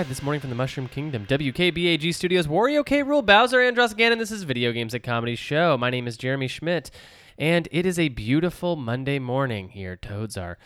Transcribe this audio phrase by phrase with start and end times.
[0.00, 3.02] Live this morning from the Mushroom Kingdom, WKBAG Studios, Wario K.
[3.02, 5.76] Rule, Bowser, Andros and this is Video Games at Comedy Show.
[5.76, 6.90] My name is Jeremy Schmidt,
[7.36, 9.96] and it is a beautiful Monday morning here.
[9.96, 10.56] Toads are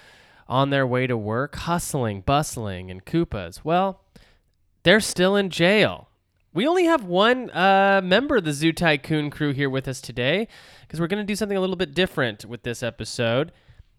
[0.47, 4.03] on their way to work, hustling, bustling, and Koopas, well,
[4.85, 6.07] they're still in jail.
[6.53, 10.47] We only have one uh, member of the Zoo Tycoon crew here with us today
[10.83, 13.51] because we're going to do something a little bit different with this episode.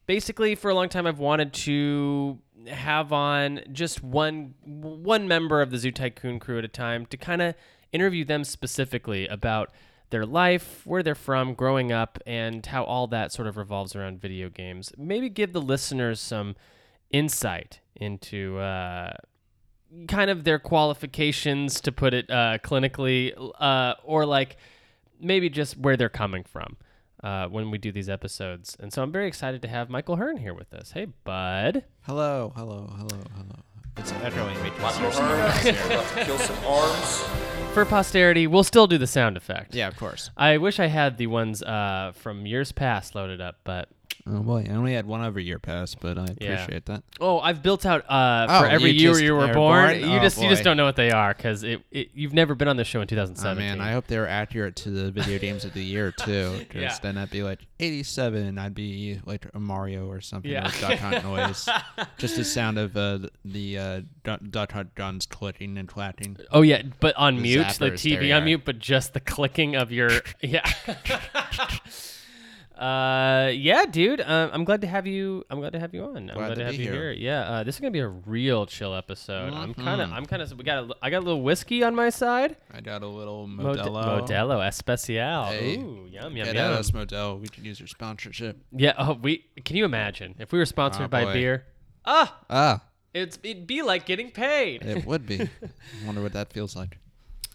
[0.05, 5.71] Basically, for a long time, I've wanted to have on just one one member of
[5.71, 7.55] the Zoo Tycoon crew at a time to kind of
[7.91, 9.71] interview them specifically about
[10.09, 14.21] their life, where they're from, growing up, and how all that sort of revolves around
[14.21, 14.93] video games.
[14.97, 16.55] Maybe give the listeners some
[17.09, 19.13] insight into uh,
[20.07, 24.57] kind of their qualifications, to put it uh, clinically, uh, or like
[25.19, 26.77] maybe just where they're coming from.
[27.23, 28.77] Uh, when we do these episodes.
[28.79, 30.91] And so I'm very excited to have Michael Hearn here with us.
[30.91, 31.83] Hey, bud.
[32.01, 33.63] Hello, hello, hello, hello.
[33.97, 34.69] It's echoing me.
[34.81, 37.23] Michael Hearn, about to kill some arms.
[37.73, 39.73] For posterity, we'll still do the sound effect.
[39.73, 40.29] Yeah, of course.
[40.37, 43.89] I wish I had the ones uh, from years past loaded up, but
[44.27, 46.53] Oh boy, I only had one over year pass, but I Yeah.
[46.53, 47.03] appreciate that.
[47.21, 49.99] oh, I've built out uh, Oh, for every you year just you were are born.
[49.99, 49.99] born?
[50.11, 50.63] You Oh, just you just boy.
[50.63, 53.03] don't know what they are because it, it you've never been on the show in
[53.03, 53.77] Oh 2017.
[53.77, 56.55] man, I hope they were accurate to the video games of the year too.
[56.57, 56.97] Because Yeah.
[57.03, 58.57] then I'd be like 87.
[58.57, 60.63] I'd be like a Mario or something Yeah.
[60.65, 61.69] with Duck Hunt noise.
[62.17, 66.37] Just the sound of uh, the uh, Du- Duck Hunt guns clicking and clapping.
[66.51, 68.45] Oh yeah, but on The mute, the zappers, there TV you on are.
[68.45, 70.09] mute, but just the clicking of your
[70.41, 70.63] yeah.
[72.77, 74.21] Uh, yeah, dude.
[74.21, 75.43] Uh, I'm glad to have you.
[75.49, 76.17] I'm glad to have you on.
[76.17, 76.93] I'm glad, Glad to to have you here.
[76.93, 77.11] here.
[77.11, 79.53] Yeah, uh, this is gonna be a real chill episode.
[79.53, 80.11] I'm kind of.
[80.11, 80.51] I'm kind of.
[80.57, 80.83] We got.
[80.89, 82.57] A, I got a little whiskey on my side.
[82.73, 84.21] I got a little Mod- Modelo.
[84.27, 85.45] Modelo Especial.
[85.45, 86.65] Hey, Ooh, yum yum Get yum.
[86.65, 87.39] at us, Modelo.
[87.39, 88.57] We could use your sponsorship.
[88.71, 88.93] Yeah.
[88.97, 89.45] Oh, we.
[89.63, 91.33] Can you imagine if we were sponsored Oh, by boy.
[91.33, 91.65] beer?
[92.05, 92.81] Ah, Ah,
[93.13, 94.83] it's it'd be like getting paid.
[94.83, 95.41] it would be.
[96.03, 96.97] I wonder what that feels like.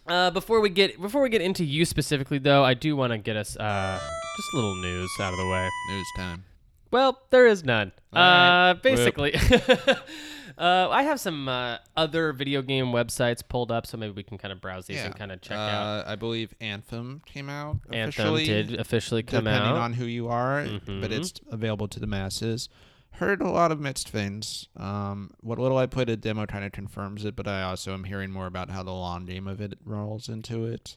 [0.06, 3.18] Uh, before we get before we get into you specifically, though, I do want to
[3.18, 4.00] get us uh,
[4.36, 5.68] just a little news out of the way.
[5.90, 6.44] News time.
[6.90, 7.92] Well, there is none.
[8.12, 8.70] Right.
[8.70, 9.32] Uh, basically,
[10.58, 14.38] uh, I have some uh, other video game websites pulled up, so maybe we can
[14.38, 16.06] kind of browse these and kind of check uh, out.
[16.08, 18.44] I believe Anthem came out Anthem officially.
[18.46, 19.84] did officially come out, depending out.
[19.84, 21.00] on who you are, Mhm.
[21.00, 22.68] but it's available to the masses.
[23.14, 24.68] Heard a lot of mixed things.
[24.76, 28.04] Um, what little I played, a demo kind of confirms it, but I also am
[28.04, 30.96] hearing more about how the long game of it rolls into it.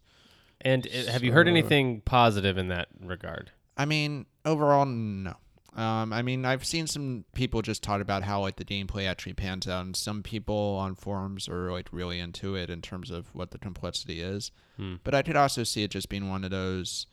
[0.64, 3.52] And have you heard So- anything positive in that regard?
[3.78, 5.36] I mean, overall, no.
[5.76, 9.34] Um, I mean, I've seen some people just talk about how like the gameplay actually
[9.34, 13.34] pans out, and some people on forums are like really into it in terms of
[13.34, 14.52] what the complexity is.
[14.78, 14.96] Hmm.
[15.04, 17.08] But I could also see it just being one of those,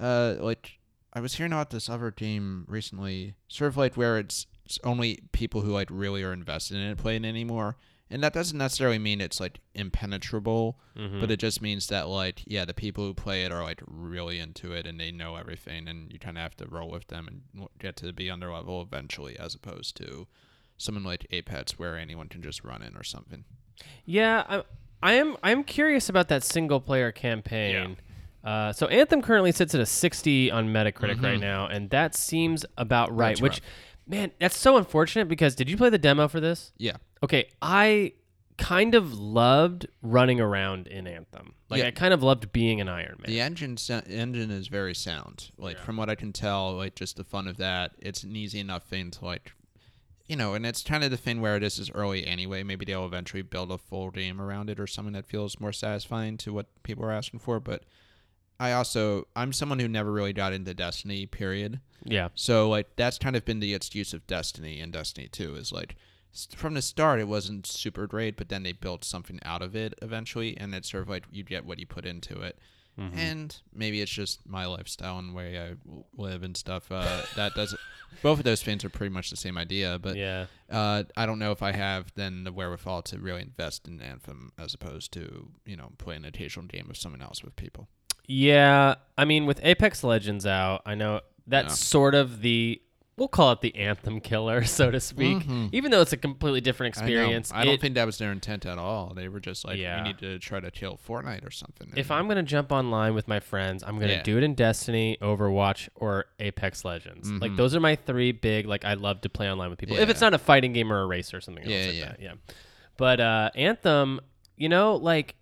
[0.00, 0.78] uh, like
[1.12, 5.18] I was hearing about this other game recently, sort of like where it's, it's only
[5.32, 7.76] people who like really are invested in it playing anymore,
[8.10, 11.20] and that doesn't necessarily mean it's like impenetrable, Mhm.
[11.20, 14.38] but it just means that like yeah, the people who play it are like really
[14.38, 17.28] into it and they know everything, and you kind of have to roll with them
[17.54, 20.26] and get to be on their level eventually, as opposed to
[20.76, 23.44] someone like Apex where anyone can just run in or something.
[24.04, 24.62] Yeah, I,
[25.02, 25.36] I am.
[25.42, 27.96] I'm curious about that single player campaign.
[28.44, 28.48] yeah.
[28.50, 32.64] Uh, so Anthem currently sits at a 60 on Metacritic right now, and that seems
[32.78, 33.36] about right.
[33.36, 33.44] Mm-hmm.
[33.44, 33.62] That's which,
[34.06, 36.72] man, that's so unfortunate because did you play the demo for this?
[36.78, 38.14] Yeah, Okay, I
[38.60, 41.54] kind of loved running around in Anthem.
[41.70, 41.88] Like Yeah.
[41.88, 43.26] I kind of loved being an Iron Man.
[43.26, 45.50] The engine engine is very sound.
[45.56, 48.60] Like from what I can tell, like just the fun of that, it's an easy
[48.60, 49.52] enough thing to like,
[50.26, 52.62] you know, and it's kind of the thing where this is early anyway.
[52.62, 56.36] Maybe they'll eventually build a full game around it or something that feels more satisfying
[56.38, 57.60] to what people are asking for.
[57.60, 57.84] But
[58.58, 61.24] I also I'm someone who never really got into Destiny.
[61.24, 61.80] Period.
[62.04, 62.28] Yeah.
[62.34, 65.96] So like that's kind of been the excuse of Destiny and Destiny 2 is like
[66.56, 69.94] from the start it wasn't super great, but then they built something out of it
[70.02, 72.58] eventually, and it's sort of like you get what you put into it.
[72.98, 73.18] Mm-hmm.
[73.18, 75.72] And maybe it's just my lifestyle and way i
[76.16, 76.90] live and stuff.
[76.90, 77.74] Uh, that does
[78.22, 80.46] both of those things are pretty much the same idea, but yeah.
[80.68, 84.52] uh, I don't know if I have then the wherewithal to really invest in Anthem
[84.58, 87.88] as opposed to you know play an occasional game with someone else with people.
[88.26, 91.74] Yeah, I mean, with Apex Legends out, I know that's Yeah.
[91.86, 92.80] sort of the
[93.20, 95.38] we'll call it the anthem killer, so to speak.
[95.46, 95.68] Mhm.
[95.72, 97.52] Even though it's a completely different I experience.
[97.54, 99.12] I, don't it- think that was their intent at all.
[99.14, 100.02] They were just like, Yeah.
[100.02, 101.92] we need to try to kill Fortnite or something.
[101.96, 104.22] if I'm gonna jump online with my friends, I'm gonna Yeah.
[104.22, 107.30] do it in Destiny, Overwatch, or Apex Legends.
[107.30, 107.56] Like Mhm.
[107.58, 108.66] those are my three big.
[108.66, 109.96] Like I love to play online with people.
[109.98, 112.04] If it's not a fighting game or a race or something else Yeah, like yeah.
[112.06, 112.20] that.
[112.20, 112.32] Yeah.
[112.96, 114.20] But uh, Anthem,
[114.56, 115.34] you know, like.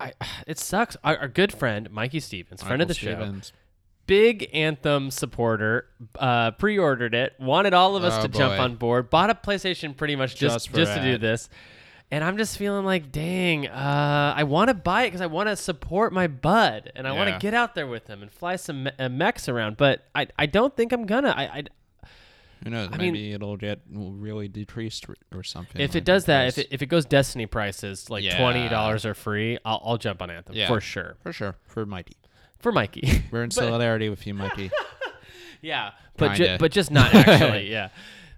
[0.00, 0.12] I,
[0.46, 0.96] it sucks.
[1.02, 3.52] Our, our good friend Mikey Stevens, friend of the Michael show, Stevens.
[4.08, 5.86] Big Anthem supporter,
[6.18, 9.96] uh, pre-ordered it, wanted all of us Oh, to jump on board, bought a PlayStation
[9.96, 11.48] pretty much just Just just, to do this,
[12.10, 15.48] and I'm just feeling like, dang, uh, I want to buy it because I want
[15.50, 18.56] to support my bud, and I want to get out there with him and fly
[18.56, 19.76] some me- uh, mechs around.
[19.76, 21.30] But I, I don't think I'm gonna.
[21.36, 21.62] I, I
[22.64, 22.88] Who knows?
[22.90, 25.80] I mean- maybe it'll get really decreased or, or something.
[25.80, 28.38] if like it does that, if it, if it goes Destiny prices, like Yeah.
[28.38, 30.66] twenty dollars are free, I'll, I'll jump on Anthem Yeah.
[30.66, 32.16] for sure for sure for Mikey,
[32.58, 33.24] for Mikey.
[33.30, 34.70] we're in solidarity with you, Mikey.
[35.62, 37.70] yeah, but ju- but just not actually.
[37.70, 37.88] yeah.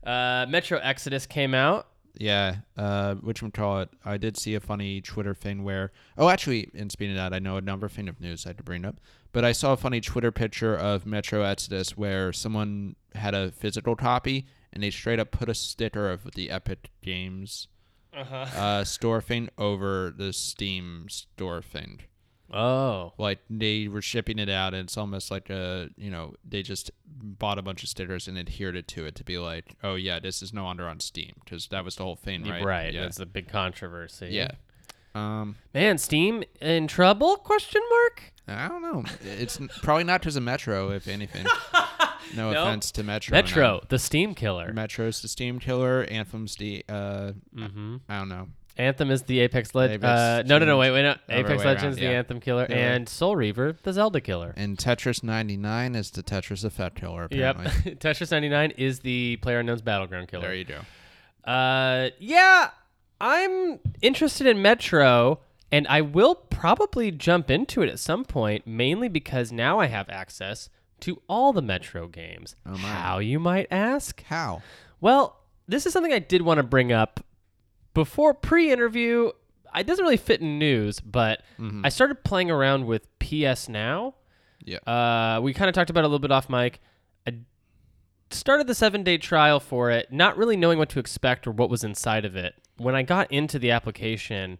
[0.04, 1.86] Uh, Metro Exodus came out.
[2.18, 3.88] Yeah, uh, which call it?
[4.04, 7.38] I did see a funny Twitter thing where, oh, actually, in speaking of that, I
[7.38, 8.96] know another thing of news I had to bring up,
[9.32, 13.94] but I saw a funny Twitter picture of Metro Exodus where someone had a physical
[13.94, 17.68] copy and they straight up put a sticker of the Epic Games
[18.12, 18.36] Uh-huh.
[18.60, 22.00] uh, store thing over the Steam store thing.
[22.52, 23.12] Oh.
[23.18, 26.90] Like they were shipping it out, and it's almost like a you know they just
[27.06, 30.18] bought a bunch of stickers and adhered it to it to be like, oh yeah,
[30.18, 32.64] this is no longer on Steam because that was the whole thing, right?
[32.64, 32.94] Right.
[32.94, 33.02] Yeah.
[33.02, 34.28] That's a big controversy.
[34.30, 34.52] Yeah.
[35.14, 37.36] Um, Man, Steam in trouble?
[37.36, 38.32] Question mark.
[38.46, 39.04] I don't know.
[39.22, 41.46] It's probably not because of Metro, if anything.
[42.36, 42.62] No, No.
[42.62, 43.32] offense to Metro.
[43.34, 44.72] Metro, the Steam killer.
[44.72, 46.04] Metro's the Steam killer.
[46.04, 47.96] Anthem's the uh, mm-hmm.
[48.08, 48.48] I don't know.
[48.80, 50.02] Anthem is the Apex Legends.
[50.04, 50.78] Apex Uh, no, no, no.
[50.78, 51.02] Wait, wait.
[51.02, 51.10] No.
[51.10, 52.16] Other Apex Legends, around, the.
[52.16, 54.54] Anthem killer, Yeah, and Soul Reaver, the Zelda killer.
[54.56, 57.24] And Tetris 99 is the Tetris Effect killer.
[57.24, 57.64] Apparently.
[57.64, 57.74] Yep.
[58.00, 60.42] Tetris 99 is the PlayerUnknown's Battleground killer.
[60.46, 60.80] there you go.
[61.50, 62.70] Uh, yeah,
[63.20, 65.40] I'm interested in Metro,
[65.70, 70.08] and I will probably jump into it at some point, mainly because now I have
[70.08, 70.68] access
[71.00, 72.56] to all the Metro games.
[72.66, 72.78] Oh, my.
[72.78, 74.22] How, you might ask?
[74.24, 74.62] How?
[75.00, 75.36] Well,
[75.66, 77.24] this is something I did want to bring up
[77.94, 79.30] before pre-interview.
[79.76, 81.84] It doesn't really fit in news, but Mm-hmm.
[81.86, 84.14] I started playing around with PS Now.
[84.64, 84.78] Yeah.
[84.78, 86.80] Uh, we kind of talked about it a little bit off mic.
[87.26, 87.34] I
[88.30, 91.70] started the seven day trial for it, not really knowing what to expect or what
[91.70, 92.54] was inside of it.
[92.78, 94.58] When I got into the application,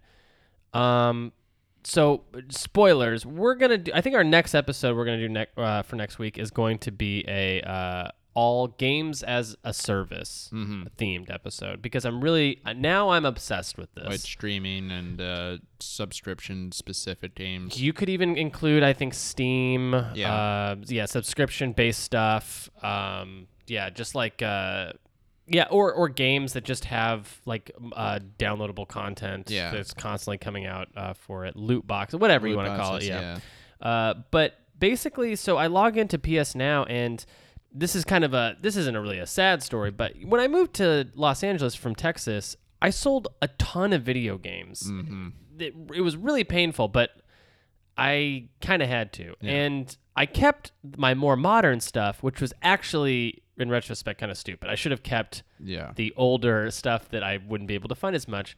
[0.74, 1.32] um,
[1.82, 3.92] so spoilers, we're gonna do.
[3.94, 6.78] I think our next episode we're gonna do next uh, for next week is going
[6.80, 10.84] to be a uh, all games as a service Mm-hmm.
[10.98, 14.06] themed episode because I'm really now I'm obsessed with this.
[14.06, 17.80] Like streaming and uh, subscription specific games.
[17.80, 19.92] You could even include, I think, Steam.
[20.14, 20.32] Yeah.
[20.34, 22.70] Uh, yeah, subscription based stuff.
[22.82, 24.92] Um, yeah, just like uh,
[25.46, 29.50] yeah, or or games that just have like uh, downloadable content.
[29.50, 29.72] Yeah.
[29.72, 31.56] that's constantly coming out uh, for it.
[31.56, 33.08] Loot box, whatever you want to call it.
[33.08, 33.38] boxes, Yeah.
[33.80, 37.24] Uh, but basically, so I log into PS Now, and
[37.72, 40.48] this is kind of a this isn't a really a sad story, but when I
[40.48, 44.84] moved to Los Angeles from Texas, I sold a ton of video games.
[44.90, 45.28] Mm-hmm.
[45.58, 47.10] It, it was really painful, but
[47.96, 53.42] I kind of had to, and I kept my more modern stuff, which was actually
[53.58, 54.70] in retrospect kind of stupid.
[54.70, 55.92] I should have kept Yeah.
[55.96, 58.56] the older stuff that I wouldn't be able to find as much,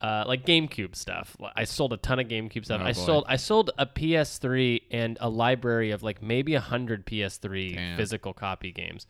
[0.00, 1.36] uh, like GameCube stuff.
[1.54, 2.80] I sold a ton of GameCube stuff.
[2.82, 3.00] Oh, I boy.
[3.00, 7.96] sold I sold a PS3 and a library of like maybe a hundred PS3 Damn.
[7.96, 9.06] physical copy games.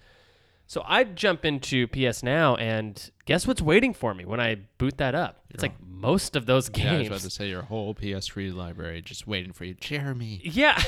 [0.68, 4.99] So I'd jump into PS Now, and guess what's waiting for me when I boot
[4.99, 5.44] that up?
[5.50, 9.00] It's like most of those Yeah, I was about to say your whole PS3 library
[9.00, 9.75] just waiting for you.
[9.75, 10.82] Jeremy, Yeah.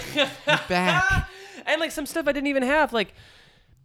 [0.69, 1.29] back.
[1.67, 2.93] and like some stuff I didn't even have.
[2.93, 3.15] Like,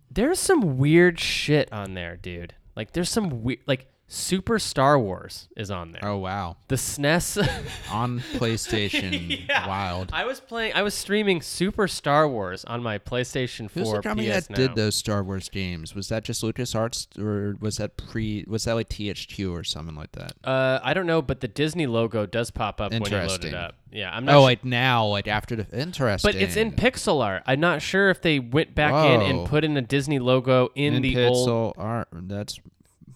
[0.09, 2.55] there's some weird shit on there, dude.
[2.75, 6.01] Like, there's some weird, like, Super Star Wars is on there.
[6.05, 6.57] Oh wow.
[6.67, 7.47] The SNES.
[7.91, 9.13] On PlayStation.
[9.49, 9.67] Yeah.
[9.67, 10.09] Wild.
[10.13, 14.01] I was playing, I was streaming Super Star Wars on my PlayStation 4 Who's the
[14.01, 14.55] company PS that Now.
[14.55, 15.95] did those Star Wars games?
[15.95, 20.11] Was that just LucasArts or was that pre was that like THQ or something like
[20.13, 20.33] that?
[20.43, 23.23] Uh, I don't know, but the Disney logo does pop up when you load it
[23.23, 23.53] Interesting.
[23.55, 23.75] up.
[23.91, 24.35] Yeah, I'm not.
[24.35, 26.31] Oh, like now, like after the interesting.
[26.31, 27.43] but it's in pixel art.
[27.45, 30.95] I'm not sure if they went back in and put in a Disney logo in,
[30.95, 31.73] in the pixel old.
[31.77, 32.07] art.
[32.11, 32.59] That's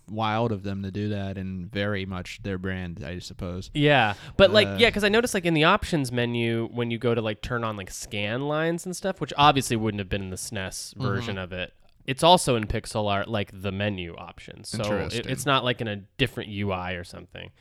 [0.10, 3.70] wild of them to do that and very much their brand, I suppose.
[3.74, 6.98] Yeah, but like, Uh, yeah, because I noticed like in the options menu when you
[6.98, 10.22] go to like turn on like scan lines and stuff, which obviously wouldn't have been
[10.24, 11.04] in the SNES Mm-hmm.
[11.04, 11.74] version of it.
[12.06, 14.70] It's also in pixel art, like the menu options.
[14.70, 17.52] So it, it's not like in a different UI or something.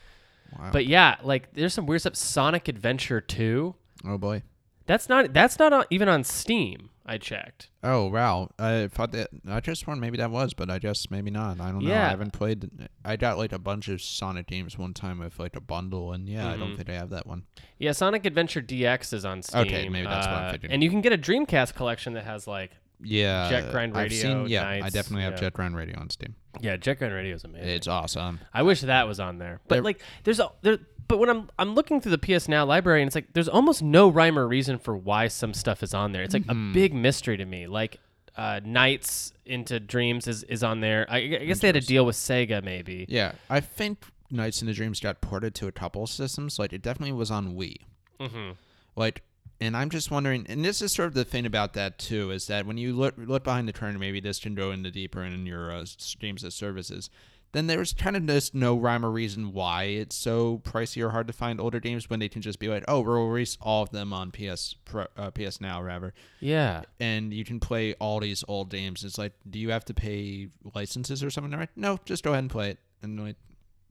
[0.57, 0.71] Wow.
[0.73, 2.15] But yeah, like there's some weird stuff.
[2.15, 3.75] Sonic Adventure 2.
[4.07, 4.43] oh boy.
[4.87, 6.91] That's not that's not on, even on Steam.
[7.09, 7.69] I checked.
[7.85, 8.51] Oh wow!
[8.59, 11.61] I thought that I just thought maybe that was, but I guess maybe not.
[11.61, 11.89] I don't know.
[11.89, 12.07] Yeah.
[12.07, 12.69] I haven't played.
[13.05, 16.29] I got like a bunch of Sonic games one time with like a bundle, and
[16.29, 16.61] yeah, I Mm-hmm.
[16.61, 17.45] don't think I have that one.
[17.79, 19.61] Yeah, Sonic Adventure DX is on Steam.
[19.63, 20.73] Okay, maybe that's what I'm uh, thinking.
[20.73, 24.21] And you can get a Dreamcast collection that has like Yeah, Jet Grind I've Radio,
[24.21, 25.41] seen, yeah, I definitely have yeah.
[25.41, 26.35] Jet Grind Radio on Steam.
[26.61, 27.69] yeah, Jet Grind Radio is amazing.
[27.69, 28.41] It's awesome.
[28.53, 29.61] I wish that was on there.
[29.69, 30.79] But There- like, there's a there.
[31.09, 33.83] But when I'm I'm looking through the PS Now library, and it's like there's almost
[33.83, 36.23] no rhyme or reason for why some stuff is on there.
[36.23, 36.71] It's like Mm-hmm.
[36.71, 37.67] a big mystery to me.
[37.67, 37.99] Like,
[38.37, 41.07] uh, Nights into Dreams is is on there.
[41.09, 43.07] I, I guess they had a deal with Sega, maybe.
[43.09, 46.59] Yeah, I think Nights into Dreams got ported to a couple systems.
[46.59, 47.77] Like it definitely was on Wii.
[48.21, 48.51] Mm-hmm.
[48.97, 49.23] Like,
[49.61, 52.47] and I'm just wondering, and this is sort of the thing about that too, is
[52.49, 55.47] that when you look look behind the curtain, maybe this can go into deeper in
[55.47, 57.11] your uh, streams as services.
[57.53, 61.27] Then there's kind of just no rhyme or reason why it's so pricey or hard
[61.29, 63.91] to find older games when they can just be like, oh, we'll release all of
[63.91, 66.83] them on PS Pro, uh, PS Now, rather, Yeah.
[67.01, 69.05] and you can play all these old games.
[69.05, 71.59] It's like, do you have to pay licenses or something?
[71.59, 71.71] Right?
[71.77, 72.79] No, just go ahead and play it.
[73.01, 73.37] And like,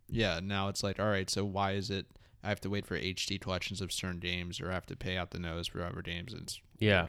[0.09, 2.05] yeah, now it's like, all right, so why is it?
[2.45, 5.17] I have to wait for HD collections of certain games, or I have to pay
[5.17, 6.33] out the nose for other games.
[6.33, 7.07] It's Yeah.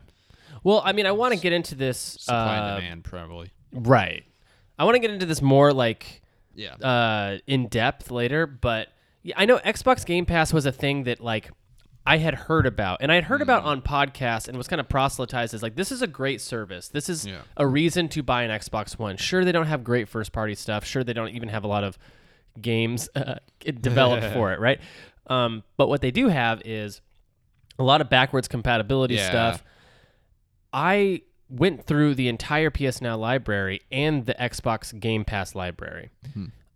[0.65, 1.99] Well, I mean, I want to get into this.
[1.99, 3.51] supply uh, and demand, probably.
[3.73, 4.25] Right.
[4.79, 6.23] I want to get into this more like
[6.55, 6.75] Yeah.
[6.75, 8.89] uh, in depth later, but
[9.23, 11.51] yeah, I know Xbox Game Pass was a thing that like
[12.09, 13.67] I had heard about, and I had heard about Mm.
[13.67, 16.87] on podcasts, and was kind of proselytized as like this is a great service.
[16.89, 17.41] This is Yeah.
[17.57, 19.17] a reason to buy an Xbox One.
[19.17, 20.85] Sure, they don't have great first party stuff.
[20.85, 21.99] Sure, they don't even have a lot of
[22.63, 23.35] games uh,
[23.81, 24.81] developed for it, right?
[25.27, 27.01] Um, but what they do have is
[27.79, 29.29] a lot of backwards compatibility Yeah.
[29.29, 29.65] stuff.
[30.73, 36.11] I went through the entire PS Now library and the Xbox Game Pass library.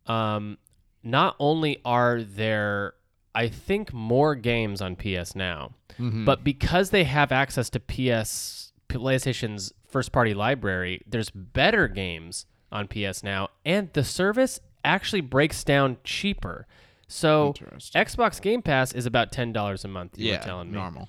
[0.06, 0.58] Um,
[1.02, 2.94] not only are there,
[3.34, 9.72] I think, more games on PS Now, but because they have access to PS PlayStation's
[9.88, 15.98] first party library, there's better games on PS Now, and the service actually breaks down
[16.04, 16.66] cheaper.
[17.12, 17.52] So
[17.94, 20.16] Xbox Game Pass is about ten dollars a month.
[20.16, 20.78] You yeah, were telling me.
[20.78, 21.08] normal.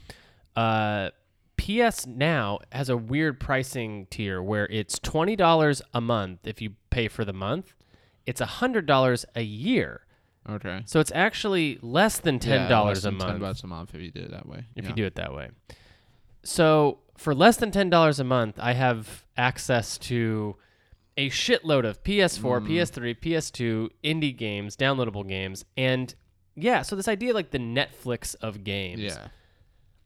[0.55, 1.11] Uh,
[1.57, 6.71] PS Now has a weird pricing tier where it's twenty dollars a month if you
[6.89, 7.75] pay for the month.
[8.25, 10.01] It's hundred dollars a year,
[10.49, 10.81] Okay.
[10.85, 14.01] so it's actually less than ten dollars yeah, a month Ten bucks a month if
[14.01, 14.65] you do it that way.
[14.75, 14.89] if yeah.
[14.89, 15.49] you do it that way.
[16.43, 20.55] So for less than ten dollars a month, I have access to
[21.17, 22.67] a shitload of PS4, Mm.
[22.67, 26.13] PS3, PS2 indie games, downloadable games, and
[26.55, 26.81] yeah.
[26.81, 29.01] So this idea like the Netflix of games.
[29.01, 29.27] Yeah.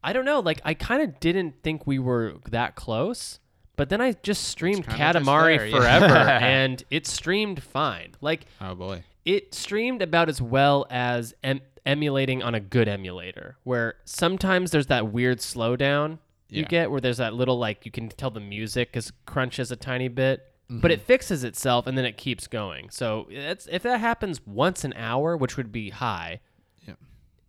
[0.02, 0.40] I don't know.
[0.40, 3.40] Like I kind of didn't think we were that close,
[3.76, 5.78] but then I just streamed kinda just Katamari there, yeah.
[5.98, 8.12] forever, and it streamed fine.
[8.20, 9.02] Like Oh boy.
[9.24, 14.86] it streamed about as well as em- emulating on a good emulator, where sometimes there's
[14.86, 16.68] that weird slowdown you Yeah.
[16.68, 20.06] get, where there's that little like you can tell the music is crunches a tiny
[20.08, 20.44] bit.
[20.70, 20.80] Mm-hmm.
[20.80, 22.90] But it fixes itself and then it keeps going.
[22.90, 26.40] So if that happens once an hour, which would be high,
[26.86, 26.94] Yeah.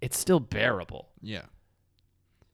[0.01, 1.43] it's still bearable Yeah.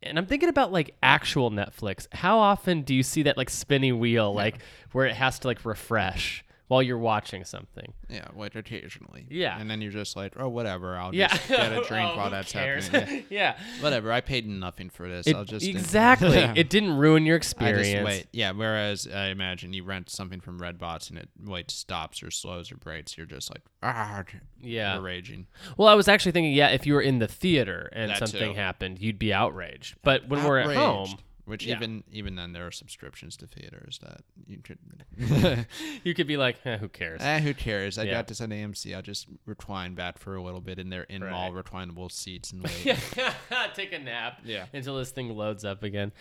[0.02, 2.08] and I'm thinking about like actual Netflix.
[2.14, 4.60] How often do you see that like spinny wheel, like
[4.94, 6.44] where it has to like refresh
[6.74, 7.94] while you're watching something?
[8.10, 9.26] Yeah, like occasionally.
[9.30, 9.60] Yeah.
[9.60, 10.96] And then you're just like, oh, whatever.
[10.98, 12.88] I'll Yeah, just get a drink Oh, while that's cares?
[12.88, 13.26] happening.
[13.30, 13.56] Yeah.
[13.58, 14.12] yeah, Whatever.
[14.12, 15.28] I paid nothing for this.
[15.28, 16.38] It- I'll just exactly.
[16.56, 17.88] it didn't ruin your I experience.
[17.88, 18.28] just wait.
[18.34, 18.52] Yeah.
[18.52, 22.78] Whereas I imagine you rent something from Redbox and it like stops or slows or
[22.78, 24.24] breaks, you're just like, ah,
[24.62, 24.96] Yeah.
[24.96, 25.48] you're raging.
[25.78, 28.54] Well, I was actually thinking, yeah, if you were in the theater and That something
[28.54, 28.60] too.
[28.60, 29.96] happened, you'd be outraged.
[30.04, 31.76] But when we're at home, Which Yeah.
[31.76, 34.78] even even then there are subscriptions to theaters that you could.
[36.06, 37.20] you could be like, eh, who cares?
[37.22, 37.98] eh, who cares?
[37.98, 38.12] I Yeah.
[38.12, 38.96] got this at AMC.
[38.96, 42.64] I'll just recline back for a little bit in their in mall reclinable seats and
[42.86, 42.98] wait.
[43.76, 44.68] Take a nap Yeah.
[44.72, 46.14] until this thing loads up again.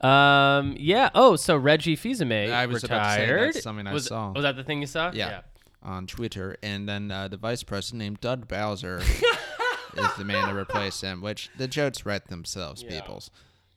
[0.00, 0.74] Um.
[0.78, 1.10] Yeah.
[1.14, 3.54] Oh, so Reggie Fils-Aimé I was about to say, retired.
[3.54, 4.32] that's something I saw.
[4.32, 5.10] Was that the thing you saw?
[5.14, 5.40] Yeah.
[5.82, 10.54] On Twitter, and then uh, the vice president named Doug Bowser is the man to
[10.56, 11.20] replace him.
[11.20, 13.00] Which the jokes write themselves, Yeah.
[13.00, 13.30] peoples.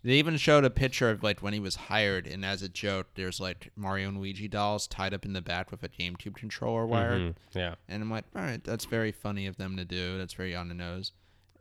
[0.07, 3.07] They even showed a picture of like when he was hired, and as a joke,
[3.15, 6.85] there's like Mario and Luigi dolls tied up in the back with a GameCube controller
[6.85, 7.19] wire.
[7.19, 7.35] Mhm.
[7.53, 7.75] Yeah.
[7.89, 10.17] And I'm like, all right, that's very funny of them to do.
[10.17, 11.11] That's very on the nose.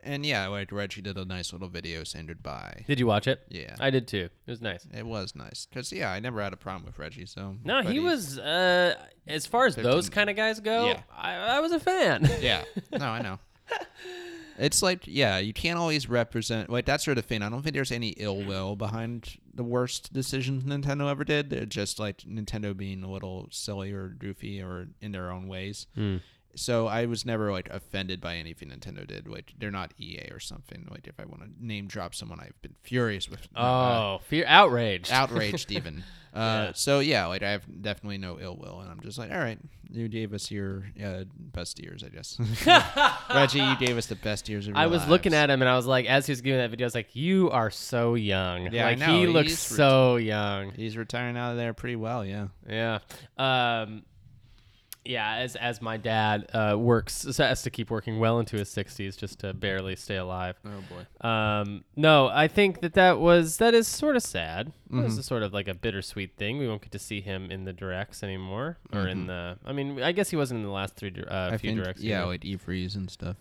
[0.01, 2.85] And yeah, like Reggie did a nice little video saying goodbye.
[2.87, 3.41] Did you watch it?
[3.49, 4.29] Yeah, I did too.
[4.45, 4.87] It was nice.
[4.93, 7.25] it was nice because yeah, I never had a problem with Reggie.
[7.25, 8.39] So No, he was.
[8.39, 8.95] Uh,
[9.27, 11.01] as far as those kind of guys go, Yeah.
[11.13, 12.29] I, I was a fan.
[12.39, 12.63] Yeah.
[12.97, 13.39] No, I know.
[14.57, 17.41] It's like, yeah, you can't always represent like that sort of thing.
[17.41, 21.49] I don't think there's any ill will behind the worst decisions Nintendo ever did.
[21.49, 25.87] They're just like Nintendo being a little silly or goofy or in their own ways.
[25.95, 26.17] Hmm.
[26.57, 29.27] So I was never like offended by anything Nintendo did.
[29.27, 30.87] Like they're not EA or something.
[30.91, 33.47] Like if I want to name drop someone, I've been furious with.
[33.55, 35.11] uh, Oh, fear, outraged.
[35.11, 36.03] outraged even.
[36.33, 39.39] Uh, So yeah, like I have definitely no ill will, and I'm just like, all
[39.39, 39.57] right,
[39.89, 42.37] you gave us your uh, best years, I guess.
[43.33, 45.69] Reggie, you gave us the best years of your I was looking at him and
[45.69, 48.13] I was like, as he was giving that video, I was like, "You are so
[48.13, 48.71] young.
[48.71, 49.19] Yeah, I like know.
[49.19, 50.71] he looks He's so young.
[50.73, 52.47] He's retiring out of there pretty well, yeah.
[52.69, 52.99] Yeah.
[53.39, 54.03] Um,
[55.07, 59.17] Yeah, as as my dad uh, works has to keep working well into his 60s
[59.17, 60.59] just to barely stay alive.
[60.65, 61.27] Oh boy.
[61.27, 64.67] Um, no, I think that that was that is sort of sad.
[64.91, 65.01] Mm-hmm.
[65.03, 66.57] This is sort of like a bittersweet thing.
[66.57, 69.57] We won't get to see him in the directs anymore, or in the.
[69.65, 71.53] I mean, I guess he wasn't in the last three uh, Mm-hmm.
[71.53, 72.01] I few think, directs.
[72.01, 72.27] yeah, either.
[72.27, 73.37] like E3s and stuff.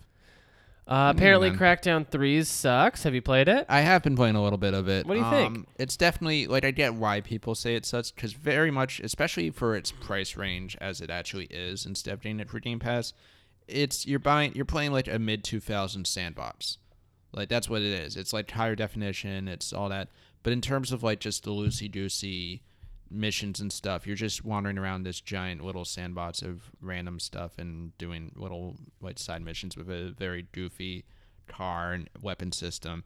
[0.89, 1.59] Uh, apparently, man.
[1.59, 3.03] Crackdown Threes sucks.
[3.03, 3.67] Have you played it?
[3.69, 5.05] I have been playing a little bit of it.
[5.05, 5.57] What do you think?
[5.57, 9.51] Um, It's definitely like I get why people say it sucks because very much, especially
[9.51, 13.13] for its price range as it actually is, instead of getting it for Game Pass,
[13.67, 16.79] it's you're buying you're playing like a mid two thousand sandbox.
[17.33, 18.17] Like that's what it is.
[18.17, 19.49] It's like higher definition.
[19.49, 20.09] It's all that.
[20.45, 22.63] But in terms of like just the loosey goosey
[23.11, 27.97] missions and stuff, you're just wandering around this giant little sandbox of random stuff and
[27.99, 31.05] doing little like side missions with a very goofy
[31.47, 33.05] car and weapon system.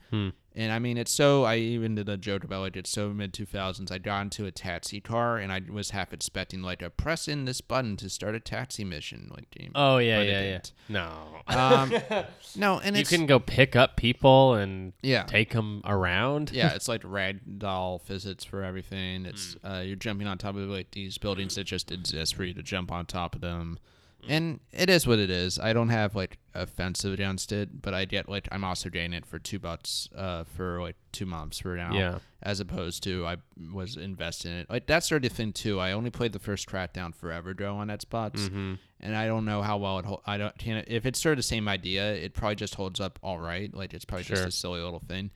[0.52, 1.44] And I mean, it's so.
[1.44, 2.76] I even did a joke about it.
[2.76, 3.92] It's so mid two thousands.
[3.92, 7.44] I got into a taxi car and I was half expecting like a press in
[7.44, 9.70] this button to start a taxi mission like game.
[9.76, 10.61] Oh yeah, yeah, yeah.
[10.88, 11.12] No,
[11.47, 11.92] Um,
[12.56, 15.23] no, and you can go pick up people and yeah.
[15.23, 16.50] take them around.
[16.52, 19.26] yeah, it's like ragdoll physics for everything.
[19.26, 19.66] It's Hmm.
[19.66, 22.62] uh, you're jumping on top of like these buildings that just exist for you to
[22.62, 24.00] jump on top of them, Hmm.
[24.29, 25.59] And it is what it is.
[25.59, 29.25] I don't have like offensive against it, but I get like I'm also getting it
[29.27, 31.93] for two bucks uh, for like two months for now.
[31.95, 32.19] Yeah.
[32.43, 33.37] As opposed to I
[33.73, 34.71] was invested in it.
[34.71, 35.79] Like that's sort of thing too.
[35.81, 38.75] I only played the first Crackdown forever ago on Xbox, Mm-hmm.
[39.00, 40.05] and I don't know how well it.
[40.07, 40.57] Hol- I don't.
[40.59, 43.73] Can if it's sort of the same idea, it probably just holds up all right.
[43.75, 44.37] Like it's probably Sure.
[44.37, 45.31] just a silly little thing.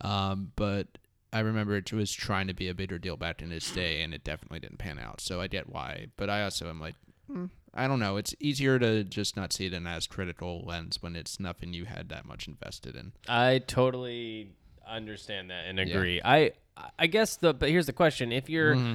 [0.00, 0.88] Um, but
[1.32, 4.12] I remember it was trying to be a bigger deal back in its day, and
[4.12, 5.20] it definitely didn't pan out.
[5.20, 6.94] So I get why, but I also am like,
[7.30, 8.16] mm, I don't know.
[8.18, 11.86] It's easier to just not see it in as critical lens when it's nothing you
[11.86, 13.12] had that much invested in.
[13.28, 14.50] I totally
[14.86, 15.84] understand that and Yeah.
[15.96, 16.20] agree.
[16.24, 16.52] I
[16.98, 18.94] I guess the but here's the question: If you're Mm-hmm.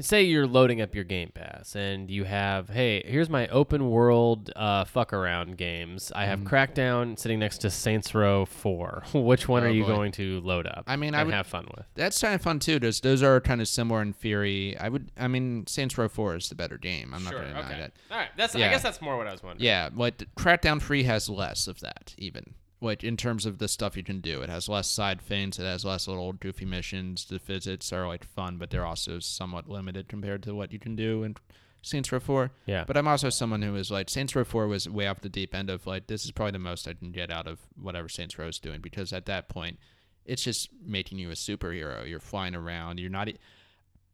[0.00, 4.50] Say you're loading up your Game Pass and you have, hey, here's my open world
[4.56, 6.10] uh, fuck around games.
[6.14, 9.02] I have Crackdown sitting next to Saints Row Four.
[9.14, 9.88] Which one Oh, are you boy.
[9.94, 10.84] going to load up?
[10.86, 11.86] I mean, I would- have fun with.
[11.94, 12.78] That's kind of fun too.
[12.78, 14.76] Those those are kind of similar in theory.
[14.78, 15.10] I would.
[15.18, 17.12] I mean, Saints Row Four is the better game.
[17.14, 17.92] I'm not going to deny that.
[18.10, 18.28] All right.
[18.36, 18.54] That's.
[18.54, 18.66] yeah.
[18.66, 19.64] I guess that's more what I was wondering.
[19.64, 22.54] Yeah, the Crackdown Three has less of that, even.
[22.80, 25.58] Like in terms of the stuff you can do, it has less side things.
[25.58, 27.26] It has less little goofy missions.
[27.26, 30.96] The physics are like fun, but they're also somewhat limited compared to what you can
[30.96, 31.36] do in
[31.82, 32.52] Saints Row Four.
[32.66, 32.84] Yeah.
[32.86, 35.54] But I'm also someone who is like Saints Row Four was way off the deep
[35.54, 38.38] end of like this is probably the most I can get out of whatever Saints
[38.38, 39.78] Row is doing because at that point,
[40.24, 42.08] it's just making you a superhero.
[42.08, 42.98] You're flying around.
[43.00, 43.28] You're not.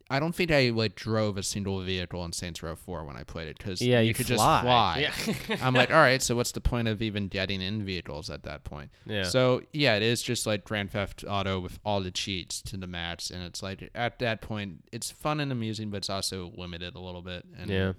[0.09, 3.25] I don't think I like drove a single vehicle in Saints Row 4 when I
[3.25, 4.37] played it because Yeah, you, you could fly.
[4.37, 5.47] just fly.
[5.49, 5.57] Yeah.
[5.67, 8.63] I'm like, all right, so what's the point of even getting in vehicles at that
[8.63, 8.91] point?
[9.05, 9.25] Yeah.
[9.25, 12.87] So yeah, it is just like Grand Theft Auto with all the cheats to the
[12.87, 16.95] max, and it's like at that point, it's fun and amusing, but it's also limited
[16.95, 17.45] a little bit.
[17.59, 17.93] And, Yeah.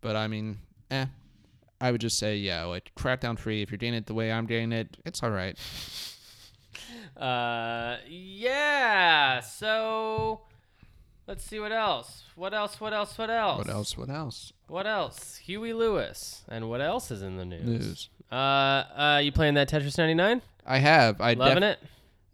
[0.00, 0.58] But I mean,
[0.90, 1.06] eh.
[1.80, 3.60] I would just say, yeah, like Crackdown Three.
[3.60, 5.58] If you're doing it the way I'm doing it, it's all right.
[7.16, 9.38] Uh, yeah.
[9.40, 10.40] So,
[11.26, 12.24] let's see what else.
[12.36, 12.80] What else?
[12.80, 13.16] What else?
[13.18, 13.58] What else?
[13.58, 13.96] What else?
[13.96, 14.52] What else?
[14.66, 15.36] What else?
[15.36, 16.42] Huey Lewis.
[16.48, 17.64] And what else is in the news?
[17.64, 18.08] News.
[18.30, 20.42] Uh, uh, you playing that Tetris 99?
[20.66, 21.20] I have.
[21.20, 21.88] I Loving def- it?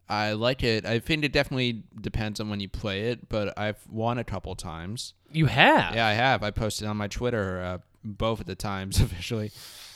[0.09, 0.85] I like it.
[0.85, 4.55] I think it definitely depends on when you play it, but I've won a couple
[4.57, 5.15] times.
[5.31, 5.95] You have?
[5.95, 6.43] Yeah, I have.
[6.43, 9.53] I posted on my Twitter uh, both at the times officially.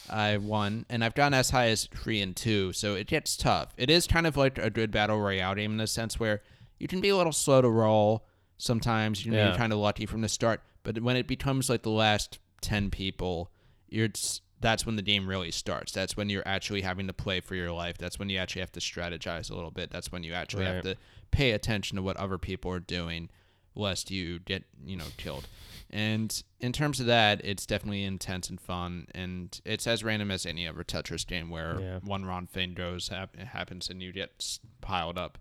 [0.08, 3.72] I won, and I've gone as high as three and two, so it gets tough.
[3.76, 6.42] It is kind of like a good battle royale game in the sense where
[6.78, 8.24] you can be a little slow to roll
[8.64, 9.24] sometimes.
[9.24, 9.50] You can Yeah.
[9.52, 12.90] be kind of lucky from the start, but when it becomes like the last ten
[12.90, 13.50] people,
[13.88, 15.92] you're it's, that's when the game really starts.
[15.92, 17.98] That's when you're actually having to play for your life.
[17.98, 19.90] That's when you actually have to strategize a little bit.
[19.90, 20.96] That's when you actually have to
[21.30, 23.28] pay attention to what other people are doing,
[23.74, 25.46] lest you get you know killed.
[25.90, 30.46] And in terms of that, it's definitely intense and fun, and it's as random as
[30.46, 31.98] any other Tetris game where Yeah.
[32.02, 35.38] one wrong thing goes hap- happens and you get piled up.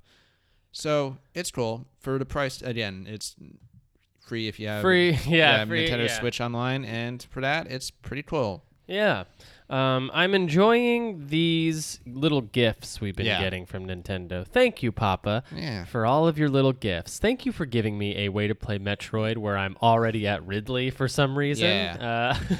[0.73, 2.61] So it's cool for the price.
[2.61, 3.35] Again, it's
[4.19, 6.19] free if you have Free, yeah, you free, Nintendo yeah.
[6.19, 8.63] Switch online, and for that, it's pretty cool.
[8.87, 9.23] Yeah.
[9.69, 13.39] Um, I'm enjoying these little gifts we've been Yeah.
[13.41, 14.45] getting from Nintendo.
[14.45, 15.85] Thank you, Papa, Yeah.
[15.85, 17.17] for all of your little gifts.
[17.17, 20.89] Thank you for giving me a way to play Metroid where I'm already at Ridley
[20.89, 21.65] for some reason.
[21.65, 22.35] Yeah.
[22.49, 22.55] Uh,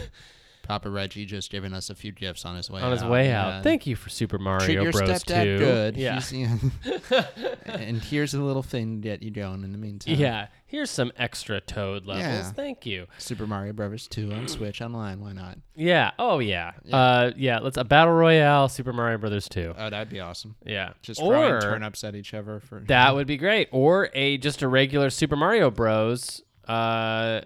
[0.64, 2.86] Papa Reggie just giving us a few gifts on his way out.
[2.86, 3.12] on his out.
[3.12, 3.58] way Yeah.
[3.58, 3.64] out.
[3.64, 5.10] Thank you for Super Mario Treat your Bros.
[5.10, 5.58] stepdad 2.
[5.60, 5.98] good.
[5.98, 6.20] Yeah.
[7.66, 10.16] And here's a little thing to get you going in the meantime.
[10.16, 10.48] Yeah.
[10.66, 12.26] Here's some extra Toad levels.
[12.26, 12.52] Yeah.
[12.52, 13.08] Thank you.
[13.18, 15.20] Super Mario Brothers 2 on Switch online.
[15.22, 15.58] Why not?
[15.76, 16.12] Yeah.
[16.20, 16.72] Oh yeah.
[16.92, 19.74] Uh yeah, let's a battle royale Super Mario Brothers 2.
[19.78, 20.56] Oh, that'd be awesome.
[20.66, 20.94] Yeah.
[21.02, 23.70] Just or throwing turnips at each other for that would be great.
[23.72, 27.42] Or a just a regular Super Mario Bros uh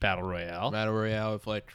[0.00, 0.70] battle royale.
[0.70, 1.72] battle royale with like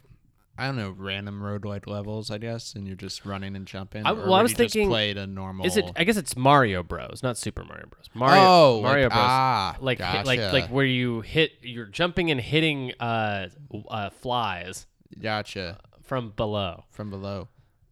[0.57, 4.05] I don't know random road like levels, I guess, and you're just running and jumping.
[4.05, 5.65] I- well, I was you just thinking, played a normal.
[5.65, 5.89] Is it?
[5.95, 8.09] I guess it's Mario Bros, not Super Mario Bros.
[8.13, 8.39] Mario.
[8.39, 9.23] oh, Mario like, Bros.
[9.23, 13.47] Ah, like hit- like like where you hit, you're jumping and hitting uh,
[13.89, 14.85] uh flies
[15.19, 16.83] gotcha from below.
[16.91, 17.47] from below.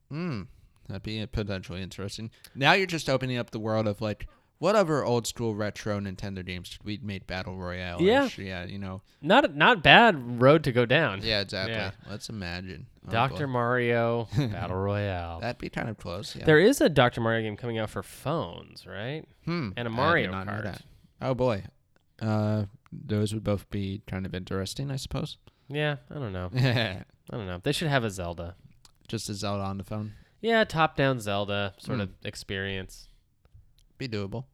[0.10, 0.44] Hmm,
[0.88, 2.30] that'd be potentially interesting.
[2.54, 4.28] Now you're just opening up the world of like
[4.62, 8.00] whatever old school retro Nintendo games we made battle royale.
[8.00, 8.30] Yeah.
[8.38, 11.22] yeah, you know, Not not bad road to go down.
[11.24, 11.74] yeah, exactly.
[11.74, 11.92] Yeah.
[12.10, 13.48] Let's imagine Oh, Doctor.
[13.48, 15.40] Mario Battle Royale.
[15.40, 16.36] That'd be kind of close.
[16.36, 16.46] Yeah.
[16.46, 19.24] There is a Doctor Mario game coming out for phones, right?
[19.46, 19.70] Hmm.
[19.76, 20.64] and a Mario Kart.
[20.64, 20.84] that.
[21.20, 21.64] Oh boy,
[22.22, 25.38] uh, those would both be kind of interesting, I suppose.
[25.68, 26.52] Yeah, I don't know.
[26.56, 27.04] I
[27.38, 27.60] don't know.
[27.64, 28.56] They should have a Zelda.
[29.08, 32.02] just a Zelda on the phone, Yeah, top-down Zelda sort Hmm.
[32.02, 33.08] of experience.
[34.02, 34.46] Be doable.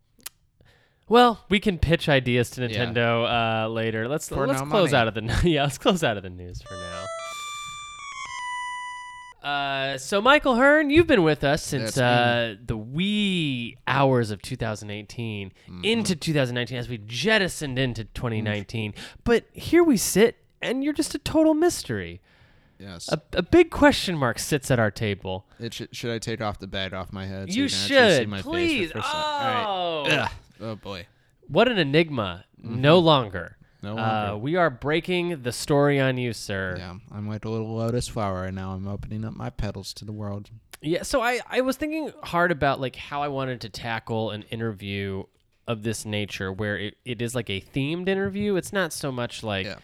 [1.09, 2.61] Well, we can pitch ideas to.
[2.61, 4.07] Nintendo uh, later.
[4.09, 5.01] Let's For let's no close money.
[5.01, 5.63] out of the yeah.
[5.63, 7.05] Let's close out of the news for now.
[9.41, 14.41] Uh, so Michael Hearn, you've been with us since That's uh, the wee hours of
[14.41, 15.85] 2018 Mm-hmm.
[15.85, 18.93] into 2019 as we jettisoned into 2019.
[19.23, 22.19] But here we sit, and you're just a total mystery.
[22.79, 23.09] Yes.
[23.11, 25.45] A, a big question mark sits at our table.
[25.59, 27.51] it should, should I take off the bag off my head?
[27.51, 28.87] so you can actually see should, my face for please.
[28.89, 29.65] the first time?
[29.67, 30.11] All right.
[30.13, 30.31] Oh, Ugh.
[30.59, 31.07] Oh boy.
[31.47, 32.45] what an enigma!
[32.61, 33.57] No longer.
[33.83, 34.37] No Uh, longer.
[34.37, 36.75] we are breaking the story on you, sir.
[36.79, 40.05] Yeah, I'm like a little lotus flower, and now I'm opening up my petals to
[40.05, 40.49] the world.
[40.81, 44.43] Yeah, so I, I was thinking hard about like how I wanted to tackle an
[44.49, 45.23] interview
[45.67, 48.55] of this nature where it, it is like a themed interview.
[48.55, 49.75] It's not so much like Yeah.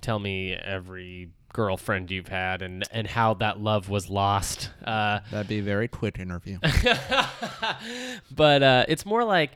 [0.00, 4.70] tell me every girlfriend you've had and, and how that love was lost.
[4.84, 6.58] Uh, That'd be a very quick interview.
[8.30, 9.52] but uh, it's more like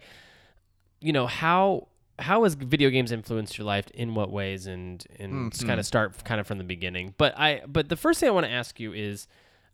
[1.00, 5.52] you know how how has video games influenced your life in what ways and and
[5.52, 8.28] just kind of start kind of from the beginning but i but the first thing
[8.28, 9.26] i want to ask you is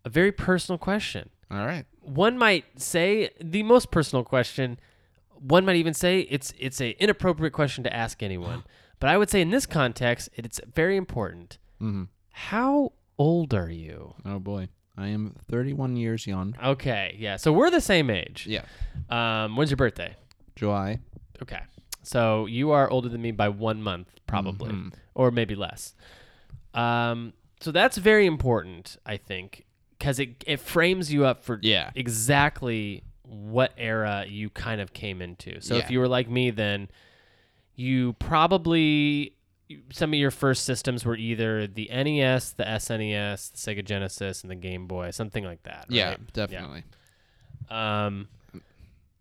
[0.07, 1.85] a very personal question All right.
[2.01, 4.81] one might say the most personal question
[5.39, 8.65] one might even say it's it's a inappropriate question to ask anyone
[9.01, 12.05] but i would say in this context it's very important Mm-hmm.
[12.31, 16.55] how old are you Oh boy, I am 31 years young.
[16.63, 18.65] okay yeah so we're the same age Yeah.
[19.09, 20.17] um when's your birthday
[20.57, 20.99] July.
[21.43, 21.61] Okay.
[22.03, 24.93] So you are older than me by one month, probably, Mhm.
[25.15, 25.95] or maybe less.
[26.75, 29.65] Um, so that's very important, I think,
[29.99, 31.91] because it, it frames you up for Yeah.
[31.95, 35.61] exactly what era you kind of came into.
[35.63, 36.89] So if you were like me, then
[37.75, 39.33] you probably
[39.93, 44.51] some of your first systems were either the NES, the SNES, the Sega Genesis, and
[44.51, 45.87] the Game Boy, something like that.
[45.89, 46.33] Yeah, right?
[46.33, 46.85] definitely.
[47.69, 48.29] Um,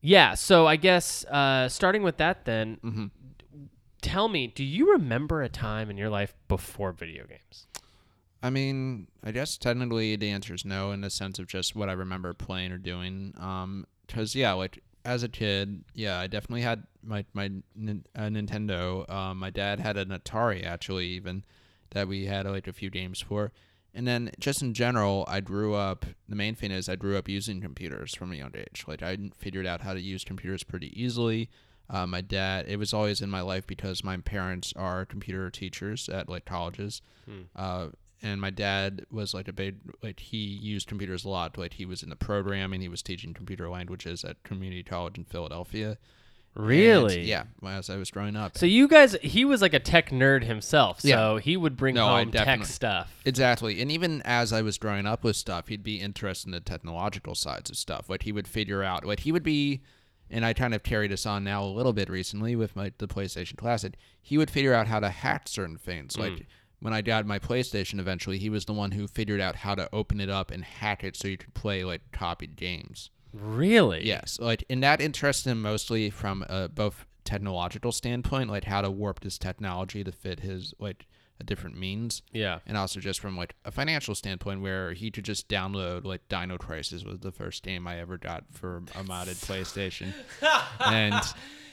[0.01, 0.33] yeah.
[0.35, 3.05] So I guess uh, starting with that, then, Mm-hmm.
[4.01, 7.67] tell me, do you remember a time in your life before video games?
[8.41, 11.89] I mean, I guess technically the answer is no in the sense of just what
[11.89, 13.33] I remember playing or doing.
[13.38, 19.10] Um, cause yeah, like as a kid, yeah, I definitely had my my uh, Nintendo.
[19.10, 21.43] Um, my dad had an Atari actually, even
[21.91, 23.52] that we had like a few games for.
[23.91, 26.06] And then just in general, I grew up.
[26.28, 28.86] The main thing is I grew up using computers from a young age.
[28.88, 31.50] Like I figured out how to use computers pretty easily.
[31.89, 36.08] Uh, my dad, it was always in my life because my parents are computer teachers
[36.08, 37.02] at like colleges.
[37.56, 37.88] Uh,
[38.21, 41.58] and my dad was like a big like he used computers a lot.
[41.58, 45.25] Like he was in the programming, he was teaching computer languages at community college in
[45.25, 45.97] Philadelphia.
[46.55, 47.19] Really?
[47.19, 48.58] And, yeah, as I was growing up.
[48.58, 50.99] So you guys, he was like a tech nerd himself.
[51.01, 51.39] So Yeah.
[51.39, 53.21] he would bring No, home tech stuff.
[53.23, 53.82] Exactly.
[53.82, 57.36] And even as I was growing up with stuff, he'd be interested in the technological
[57.36, 58.10] sides of stuff.
[58.10, 59.82] Like he would figure out like he would be
[60.32, 63.08] and I kind of carried this on now a little bit recently with my the
[63.08, 63.95] PlayStation Classic.
[64.21, 66.17] He would figure out how to hack certain things.
[66.17, 66.45] Like mm.
[66.82, 69.89] When I got my PlayStation eventually, he was the one who figured out how to
[69.94, 73.10] open it up and hack it so you could play like copied games.
[73.34, 74.06] Really?
[74.06, 78.89] Yes, like and that interests him mostly from uh, both technological standpoint, like how to
[78.89, 81.06] warp this technology to fit his like
[81.42, 82.60] a different means, Yeah.
[82.65, 86.58] and also just from like a financial standpoint, where he could just download like Dino
[86.58, 90.12] Crisis was the first game I ever got for a modded PlayStation,
[90.86, 91.22] and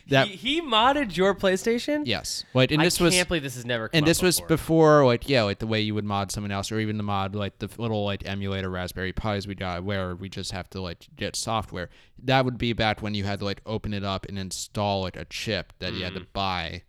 [0.08, 2.02] that he, he modded your PlayStation?
[2.06, 4.36] yes, like and I this can't was believe this has never come and this was
[4.40, 4.48] before.
[4.48, 7.34] before like yeah like the way you would mod someone else or even the mod
[7.34, 11.06] like the little like emulator raspberry pis we got where we just have to like
[11.16, 11.88] get software
[12.22, 15.16] that would be back when you had to like open it up and install like
[15.16, 16.20] a chip that you had Mm-hmm.
[16.24, 16.82] to buy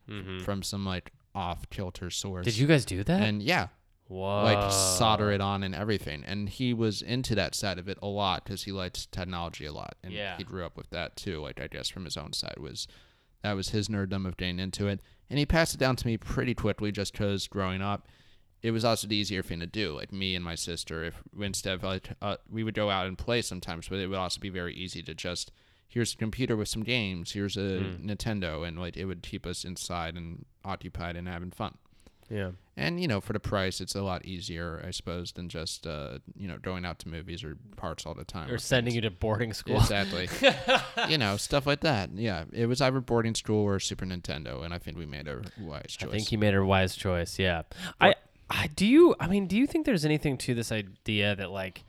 [0.44, 3.22] from some like off kilter source Did you guys do that?
[3.22, 3.68] and yeah
[4.10, 4.44] Whoa.
[4.44, 8.08] like solder it on and everything and he was into that side of it a
[8.08, 10.38] lot because he liked technology a lot and Yeah.
[10.38, 12.88] he grew up with that too like i guess from his own side was
[13.44, 16.18] that was his nerddom of getting into it and he passed it down to me
[16.18, 18.08] pretty quickly just because growing up
[18.62, 19.96] it was also the easier thing to do.
[19.96, 23.18] Like me and my sister, if instead of like uh, we would go out and
[23.18, 25.52] play sometimes, but it would also be very easy to just
[25.88, 29.64] here's a computer with some games, here's a Nintendo, and like it would keep us
[29.64, 31.78] inside and occupied and having fun.
[32.30, 32.52] Yeah.
[32.76, 36.20] And you know, for the price, it's a lot easier, I suppose, than just uh,
[36.36, 38.52] you know going out to movies or parts all the time.
[38.52, 39.78] Or sending you to boarding school.
[39.78, 40.30] Exactly.
[41.10, 42.12] you know, stuff like that.
[42.14, 45.42] Yeah, it was either boarding school or Super Nintendo, and I think we made a
[45.60, 46.10] wise choice.
[46.10, 47.40] I think he made a wise choice.
[47.40, 47.64] Yeah.
[48.00, 48.16] I,
[48.50, 49.16] I do you.
[49.20, 51.84] I mean, do you think there's anything to this idea that like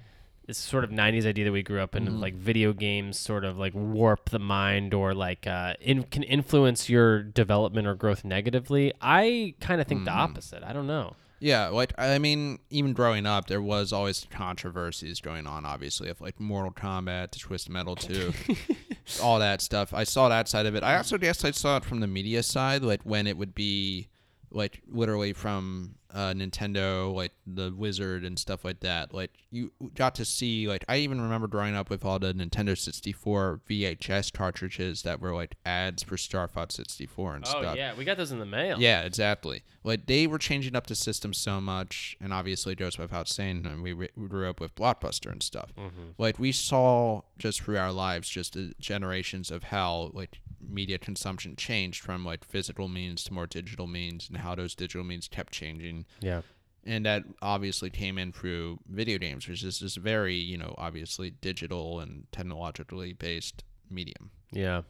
[0.48, 2.20] this sort of '90s idea that we grew up in, Mm-hmm.
[2.20, 6.88] like video games, sort of like warp the mind or like uh, in, can influence
[6.88, 8.92] your development or growth negatively?
[9.00, 10.04] I kind of think Mm.
[10.06, 10.64] the opposite.
[10.64, 11.14] I don't know.
[11.40, 15.64] Yeah, like I mean, even growing up, there was always controversies going on.
[15.64, 18.32] Obviously, of like Mortal Kombat to Twisted Metal to
[19.22, 19.94] all that stuff.
[19.94, 20.82] I saw that side of it.
[20.82, 24.08] I also guess I saw it from the media side, like when it would be
[24.50, 29.12] like literally from uh, Nintendo, like the Wizard and stuff like that.
[29.12, 32.76] Like you got to see, like I even remember growing up with all the Nintendo
[32.76, 37.64] 64 VHS cartridges that were like ads for Star Fox 64 and Oh stuff.
[37.68, 38.80] Oh yeah, we got those in the mail.
[38.80, 39.62] Yeah, exactly.
[39.84, 43.82] Like they were changing up the system so much, and obviously goes without saying, and
[43.82, 45.72] we, we grew up with Blockbuster and stuff.
[46.16, 51.56] Like we saw just through our lives, just the generations of how like media consumption
[51.56, 55.52] changed from like physical means to more digital means, and how those digital means kept
[55.52, 56.06] changing.
[56.20, 56.42] Yeah.
[56.84, 61.30] And that obviously came in through video games, which is this very, you know, obviously
[61.30, 64.30] digital and technologically based medium.
[64.52, 64.82] Yeah.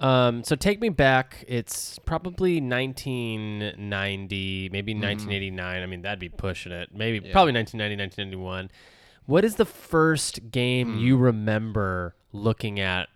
[0.00, 1.44] Um, so take me back.
[1.48, 5.82] It's probably 1990, maybe 1989.
[5.82, 6.90] I mean, that'd be pushing it.
[6.94, 7.32] Maybe Yeah.
[7.32, 8.70] probably 1990, 1991.
[9.26, 13.08] What is the first game you remember looking at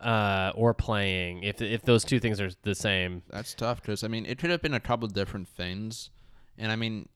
[0.00, 1.42] uh, or playing?
[1.42, 3.22] If if those two things are the same.
[3.30, 6.10] That's tough because I mean it could have been a couple different things,
[6.56, 7.08] and I mean,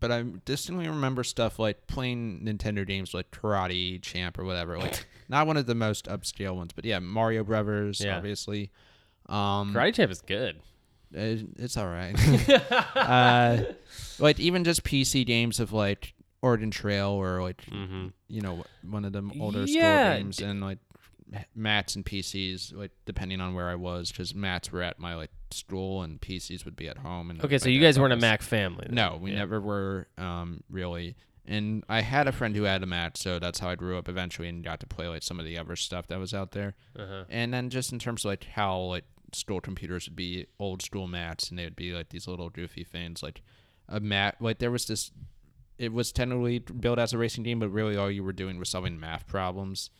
[0.00, 4.78] but I distinctly remember stuff like playing Nintendo games like Karate Champ or whatever.
[4.78, 8.16] Like not one of the most upscale ones, but yeah, Mario Brothers, Yeah.
[8.16, 8.70] obviously.
[9.28, 10.60] Um, Karate Champ is good.
[11.12, 12.14] it- it's all right.
[12.96, 13.62] uh,
[14.18, 16.12] like even just PC games of like
[16.42, 18.08] Oregon Trail or like Mm-hmm.
[18.28, 20.78] you know one of the older Yeah, school games and like
[21.54, 25.30] Macs and PCs like depending on where I was because Macs were at my like
[25.50, 28.42] school and PCs would be at home and Okay, so you guys weren't a Mac
[28.42, 28.84] family.
[28.86, 28.94] then.
[28.94, 29.38] no we Yeah.
[29.38, 31.16] never were um really
[31.46, 34.08] and I had a friend who had a Mac, so that's how I grew up
[34.08, 36.74] eventually and got to play like some of the other stuff that was out there
[36.98, 37.24] Uh-huh.
[37.28, 41.06] and then just in terms of like how like school computers would be old school
[41.06, 43.42] Macs and they would be like these little goofy things like
[43.88, 45.10] a Mac like there was this
[45.76, 48.68] it was technically built as a racing game but really all you were doing was
[48.68, 49.90] solving math problems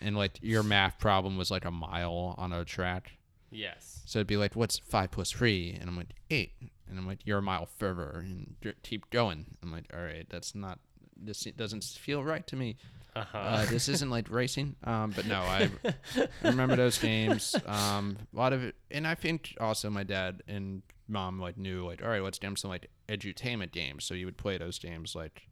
[0.00, 3.12] and like your math problem was like a mile on a track
[3.50, 4.02] Yes.
[4.06, 6.52] so it'd be like what's five plus three and i'm like eight
[6.88, 10.54] and i'm like you're a mile further and keep going i'm like all right that's
[10.54, 10.78] not
[11.16, 12.76] this doesn't feel right to me
[13.16, 13.36] Uh-huh.
[13.38, 15.68] uh, this isn't like racing, um, but no, I,
[16.44, 17.56] remember those games.
[17.66, 21.84] Um, a lot of it, and I think also my dad and mom like knew
[21.84, 24.04] like, all right, let's get some like edutainment games.
[24.04, 25.48] So you would play those games like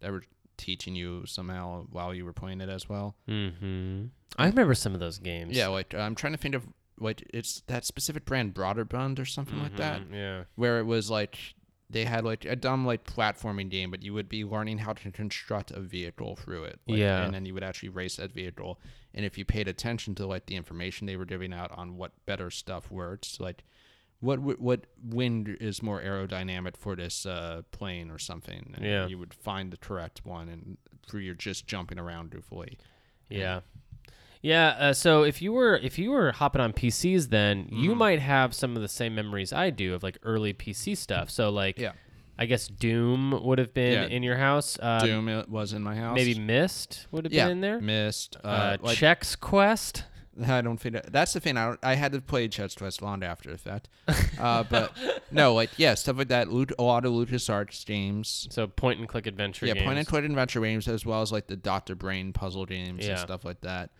[0.00, 0.24] that were
[0.56, 3.16] teaching you somehow while you were playing it as well.
[3.28, 4.06] mm-hmm.
[4.38, 5.56] I remember some of those games.
[5.56, 6.66] Yeah, like I'm trying to think of
[6.98, 10.44] like it's that specific brand Broderbund or something like that, Mhm, Yeah.
[10.56, 11.38] where it was like
[11.88, 15.10] they had like a dumb like platforming game, but you would be learning how to
[15.12, 16.80] construct a vehicle through it.
[16.88, 17.22] Like, Yeah.
[17.24, 18.80] And then you would actually race that vehicle.
[19.14, 22.12] And if you paid attention to like the information they were giving out on what
[22.26, 23.62] better stuff works, like
[24.20, 29.06] what what wind is more aerodynamic for this uh, plane or something, and Yeah.
[29.06, 32.76] you would find the correct one, and for you're just jumping around goofily.
[33.28, 33.60] Yeah.
[34.42, 37.98] Yeah, uh, so if you were if you were hopping on PCs then you Mm-hmm.
[37.98, 41.30] might have some of the same memories I do of like early PC stuff.
[41.30, 41.92] So like Yeah.
[42.38, 44.16] I guess Doom would have been Yeah.
[44.16, 44.78] in your house.
[44.80, 46.14] Uh, Doom was in my house.
[46.14, 47.80] maybe Myst would have yeah, been in there.
[47.80, 48.36] Myst.
[48.44, 50.04] Uh, Uh, like, Chex Quest.
[50.46, 51.56] I don't think that's the thing.
[51.56, 53.88] I I had to play Chex Quest long after the fact,
[54.38, 54.92] uh, but
[55.30, 56.48] no, like yeah, stuff like that.
[56.48, 58.46] A lot of LucasArts games.
[58.50, 59.84] So point and click adventure yeah, games.
[59.86, 63.12] point and click adventure games as well as like the Doctor Brain puzzle games Yeah.
[63.12, 63.90] and stuff like that.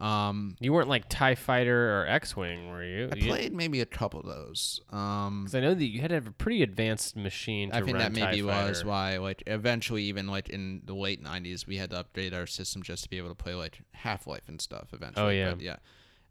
[0.00, 3.10] Um, You weren't like Tie Fighter or X Wing, were you?
[3.12, 4.80] I played maybe a couple of those.
[4.90, 7.82] Um, Because I know that you had to have a pretty advanced machine to run.
[7.82, 8.88] I think that maybe TIE was Fighter.
[8.88, 12.82] why, like, eventually, even like in the late '90s, we had to upgrade our system
[12.82, 14.88] just to be able to play like Half Life and stuff.
[14.94, 15.50] Eventually, Oh, yeah.
[15.54, 15.76] but, yeah,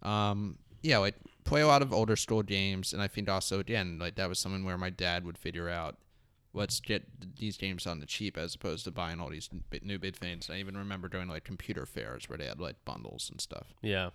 [0.02, 4.00] um, yeah, like play a lot of older school games, and I think also again,
[4.00, 5.96] like that was something where my dad would figure out,
[6.54, 7.04] let's get
[7.38, 9.50] these games on the cheap as opposed to buying all these
[9.84, 10.50] new big things.
[10.50, 13.68] I even remember doing like computer fairs where they had like bundles and stuff.
[13.82, 14.10] Yeah.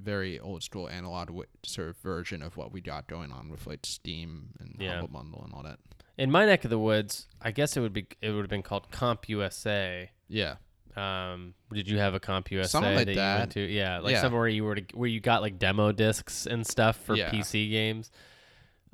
[0.00, 1.30] Very old school analog
[1.64, 4.92] sort of version of what we got going on with like Steam and Yeah.
[5.00, 5.78] Humble Bundle and all that.
[6.16, 8.62] In my neck of the woods, I guess it would be it would have been
[8.62, 10.10] called Comp USA.
[10.28, 10.56] Yeah.
[10.96, 13.60] Um, did you have a Comp USA Something like that, you went to?
[13.60, 14.20] Yeah, like Yeah.
[14.20, 17.30] somewhere where you were to, where you got like demo discs and stuff for Yeah.
[17.30, 18.10] PC games.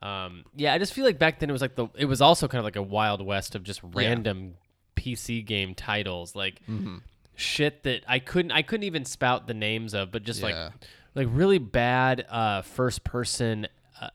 [0.04, 2.46] Um, yeah, I just feel like back then it was like the it was also
[2.46, 4.54] kind of like a wild west of just random
[4.96, 6.98] PC game titles, like Mm-hmm.
[7.36, 10.70] shit that I couldn't I couldn't even spout the names of, but just Yeah.
[10.70, 10.72] like
[11.14, 13.66] like really bad uh, first person
[14.00, 14.10] uh,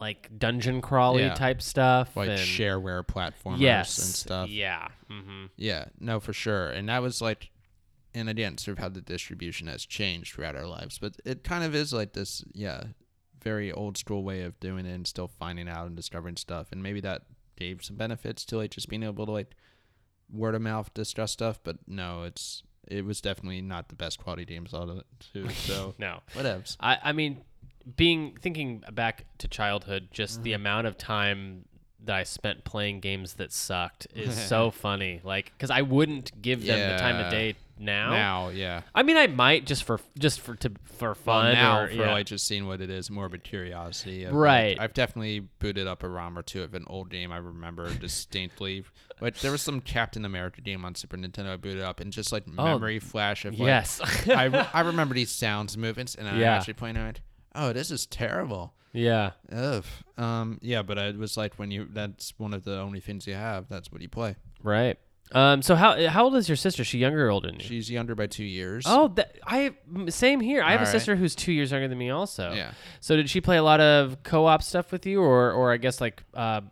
[0.00, 1.34] like dungeon crawly Yeah.
[1.34, 4.48] type stuff, Like and shareware platformers yes and stuff.
[4.48, 6.68] Yeah, hmm Yeah, no, for sure.
[6.68, 7.50] And that was like,
[8.14, 10.98] and again, sort of how the distribution has changed throughout our lives.
[10.98, 12.84] But it kind of is like this, yeah,
[13.42, 16.68] very old school way of doing it and still finding out and discovering stuff.
[16.72, 17.22] And maybe that
[17.56, 19.54] gave some benefits to like just being able to like
[20.30, 21.58] word of mouth discuss stuff.
[21.62, 25.48] But no, it's it was definitely not the best quality games out of it too.
[25.50, 26.20] So no.
[26.34, 26.76] whatevs.
[26.80, 27.42] I, I mean,
[27.96, 30.42] being thinking back to childhood, just Mm-hmm.
[30.44, 31.64] the amount of time
[32.04, 35.20] that I spent playing games that sucked is so funny.
[35.24, 38.10] Like, because I wouldn't give them the time of day now.
[38.10, 38.82] Now, yeah.
[38.94, 41.46] I mean, I might just for just for to for fun.
[41.46, 42.12] Well, now or, for yeah.
[42.12, 44.24] like just seeing what it is, more of a curiosity.
[44.24, 44.76] Of, Right.
[44.76, 47.92] Like, I've definitely booted up a ROM or two of an old game I remember
[48.00, 48.84] distinctly.
[49.20, 52.30] But there was some Captain America game on Super Nintendo I booted up, and just
[52.32, 54.00] like memory flash of like, Oh, yes.
[54.28, 56.56] I, I remember these sounds, movements, and I Yeah.
[56.56, 57.20] actually pointed out,
[57.54, 58.74] oh, this is terrible.
[58.92, 59.32] yeah.
[59.52, 59.84] Ugh.
[60.16, 60.58] Um.
[60.62, 63.68] Yeah, but it was like when you that's one of the only things you have.
[63.68, 64.36] That's what you play.
[64.62, 64.98] Right.
[65.32, 65.62] Um.
[65.62, 66.84] So how how old is your sister?
[66.84, 67.66] She younger or older than you?
[67.66, 68.84] She's younger by two years.
[68.86, 69.74] Oh, that, I
[70.08, 70.62] same here.
[70.62, 70.92] I have a Alright.
[70.92, 72.52] sister who's two years younger than me, also.
[72.52, 72.72] Yeah.
[73.00, 76.00] So did she play a lot of co-op stuff with you, or or I guess
[76.00, 76.62] like, uh,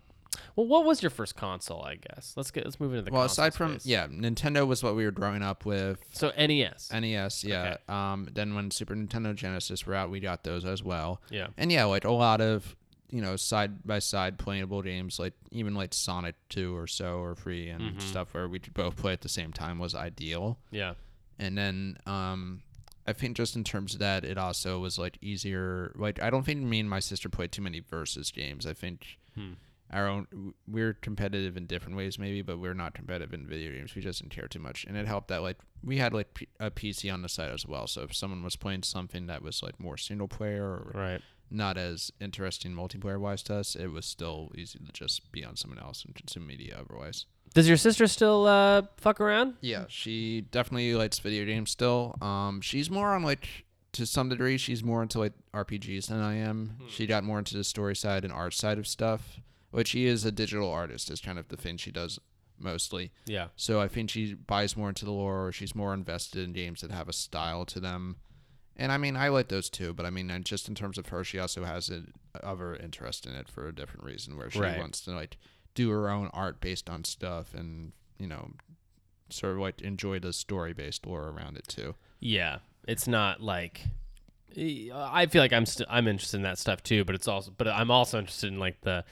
[0.55, 1.83] well, what was your first console?
[1.83, 3.19] I guess let's get let's move into the console.
[3.19, 3.87] Well, aside from space.
[3.87, 6.03] yeah, Nintendo was what we were growing up with.
[6.13, 6.91] So NES.
[6.93, 7.63] NES, yeah.
[7.63, 7.77] Okay.
[7.89, 11.21] Um, then when Super Nintendo Genesis were out, we got those as well.
[11.31, 11.49] Yeah.
[11.59, 12.75] And yeah, like a lot of
[13.11, 17.35] you know side by side playable games, like even like Sonic Two or so or
[17.35, 17.99] Free and Mm-hmm.
[18.01, 20.59] stuff where we could both play at the same time was ideal.
[20.71, 20.95] Yeah.
[21.39, 22.63] And then um,
[23.07, 25.93] I think just in terms of that, it also was like easier.
[25.97, 28.67] Like I don't think me and my sister played too many versus games.
[28.67, 29.19] I think.
[29.35, 29.53] Hmm.
[29.93, 33.95] Our own, we're competitive in different ways, maybe, but we're not competitive in video games.
[33.95, 36.49] We just didn't care too much, and it helped that like we had like P-
[36.59, 37.87] a PC on the side as well.
[37.87, 41.21] So if someone was playing something that was like more single player or Right.
[41.51, 45.57] Not as interesting multiplayer wise to us, it was still easy to just be on
[45.57, 47.27] someone else and consume media otherwise.
[47.55, 49.55] Does your sister still uh, fuck around?
[49.61, 52.17] Yeah, she definitely likes video games still.
[52.21, 53.49] Um, she's more on like
[53.93, 56.77] to some degree, she's more into like RPGs than I am.
[56.89, 60.25] She got more into the story side and art side of stuff, which she is
[60.25, 61.11] a digital artist.
[61.11, 62.19] Is kind of the thing she does
[62.59, 63.11] mostly.
[63.25, 63.49] Yeah.
[63.57, 65.47] So I think she buys more into the lore.
[65.47, 68.17] Or she's more invested in games that have a style to them.
[68.79, 71.07] And I mean, I like those too, but I mean, and just in terms of
[71.09, 72.13] her, she also has an
[72.43, 74.79] other interest in it for a different reason, where she Right.
[74.79, 75.39] wants to like
[75.75, 78.53] do her own art based on stuff, and you know,
[79.31, 81.95] sort of like enjoy the story based lore around it too.
[82.21, 82.59] Yeah.
[82.87, 83.83] It's not like.
[84.59, 87.69] I feel like I'm st- I'm interested in that stuff too, but it's also but
[87.69, 89.05] I'm also interested in like the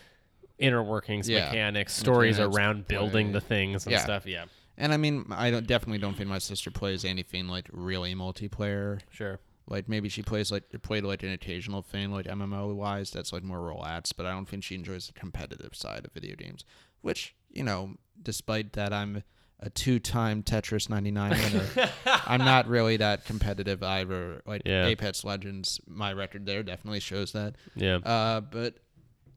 [0.58, 1.46] inner workings, Yeah.
[1.46, 3.98] mechanics, stories Mechanics, around building the things and Yeah.
[4.04, 4.26] stuff.
[4.26, 4.44] Yeah.
[4.78, 9.00] And I mean, I don't definitely don't think my sister plays anything like really multiplayer.
[9.10, 9.38] Sure.
[9.66, 13.42] Like maybe she plays like played like an occasional thing like MMO wise that's like
[13.42, 16.64] more rollats, but I don't think she enjoys the competitive side of video games.
[17.00, 19.22] Which you know, despite that, I'm
[19.60, 21.90] a two-time Tetris 99 winner.
[22.06, 24.42] I'm not really that competitive either.
[24.44, 24.86] Like Yeah.
[24.86, 27.54] Apex Legends, my record there definitely shows that.
[27.74, 27.96] Yeah.
[27.96, 28.74] Uh, but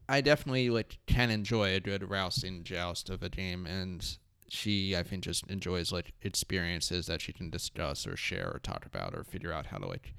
[0.08, 4.04] I definitely like can enjoy a good rousing joust of a game, and
[4.48, 8.86] she I think just enjoys like experiences that she can discuss or share or talk
[8.86, 10.14] about or figure out how to like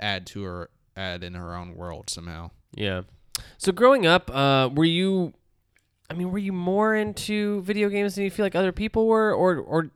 [0.00, 2.50] add to her add in her own world somehow.
[2.74, 3.02] Yeah.
[3.56, 5.32] So growing up, uh, were you?
[6.10, 9.32] I mean, were you more into video games than you feel like other people were,
[9.32, 9.90] or or?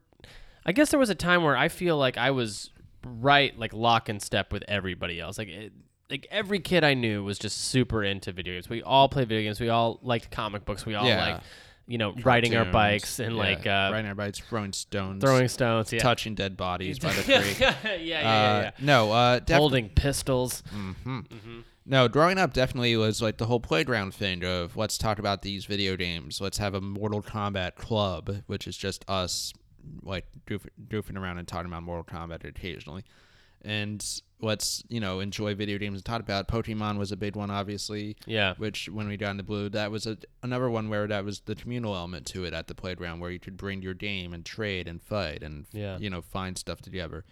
[0.64, 2.70] I guess there was a time where I feel like I was
[3.04, 5.36] right, like lock and step with everybody else.
[5.38, 5.72] Like, it,
[6.08, 8.68] like every kid I knew was just super into video games.
[8.68, 9.58] We all played video games.
[9.58, 10.86] We all liked comic books.
[10.86, 11.32] We all Yeah.
[11.32, 11.42] like,
[11.92, 15.46] you know, riding our bikes and yeah, like uh, riding our bikes, throwing stones, throwing
[15.48, 15.92] stones.
[15.92, 15.98] Yeah.
[15.98, 17.60] touching dead bodies by the creek.
[17.60, 18.70] yeah, yeah, yeah, Uh.
[18.80, 19.56] No, uh, definitely.
[19.58, 20.62] Holding pistols.
[20.74, 21.18] Mm hmm.
[21.18, 21.60] Mm hmm.
[21.84, 25.66] No, growing up definitely was like the whole playground thing of let's talk about these
[25.66, 26.40] video games.
[26.40, 29.52] Let's have a Mortal Kombat club, which is just us
[30.02, 33.04] like goof- goofing around and talking about Mortal Kombat occasionally.
[33.64, 34.02] And
[34.42, 38.16] let's, you know, enjoy video games and talk about Pokemon was a big one, obviously.
[38.26, 38.54] Yeah.
[38.58, 41.54] Which when we got into Blue, that was a, another one where that was the
[41.54, 44.88] communal element to it at the playground where you could bring your game and trade
[44.88, 45.96] and fight and, Yeah.
[45.98, 47.24] you know, find stuff together.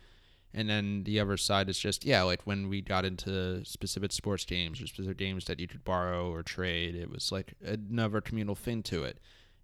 [0.54, 4.44] And then the other side is just yeah, like when we got into specific sports
[4.44, 8.56] games or specific games that you could borrow or trade, it was like another communal
[8.56, 9.18] thing to it,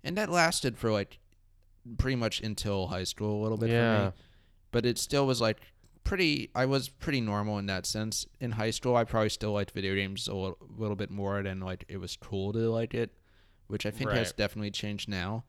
[0.04, 1.18] and that lasted for like
[1.98, 4.04] pretty much until high school a little bit for Yeah.
[4.06, 4.12] me.
[4.70, 5.58] But it still was like
[6.06, 6.50] pretty.
[6.54, 8.26] I was pretty normal in that sense.
[8.40, 11.60] In high school, I probably still liked video games a little, little bit more than
[11.60, 13.10] like it was cool to like it,
[13.66, 15.44] which I think has definitely changed now.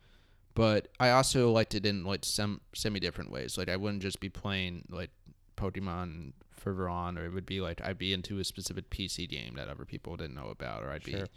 [0.55, 3.57] But I also liked it in like some semi different ways.
[3.57, 5.11] Like I wouldn't just be playing like
[5.55, 9.53] Pokemon further on, or it would be like I'd be into a specific PC game
[9.55, 11.25] that other people didn't know about, or I'd Sure.
[11.25, 11.27] be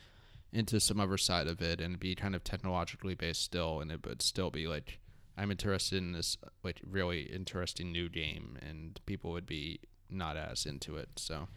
[0.53, 4.05] into some other side of it and be kind of technologically based still, and it
[4.07, 5.00] would still be like
[5.41, 9.81] I'm interested in this like really interesting new game, and people would be
[10.11, 11.09] not as into it.
[11.17, 11.49] So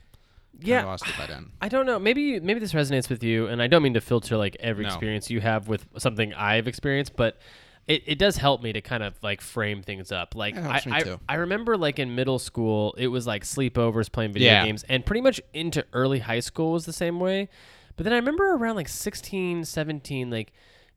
[0.59, 0.85] Yeah.
[0.85, 1.51] lost it by then.
[1.61, 1.99] I don't know.
[1.99, 4.89] Maybe maybe this resonates with you, and I don't mean to filter like every No.
[4.89, 7.37] experience you have with something I've experienced, but
[7.85, 10.35] it, it does help me to kind of like frame things up.
[10.35, 11.17] Like I, I.
[11.27, 14.63] I remember like in middle school, it was like sleepovers playing video Yeah.
[14.65, 17.49] games, and pretty much into early high school was the same way.
[17.97, 20.53] But then I remember around like 16, 17, like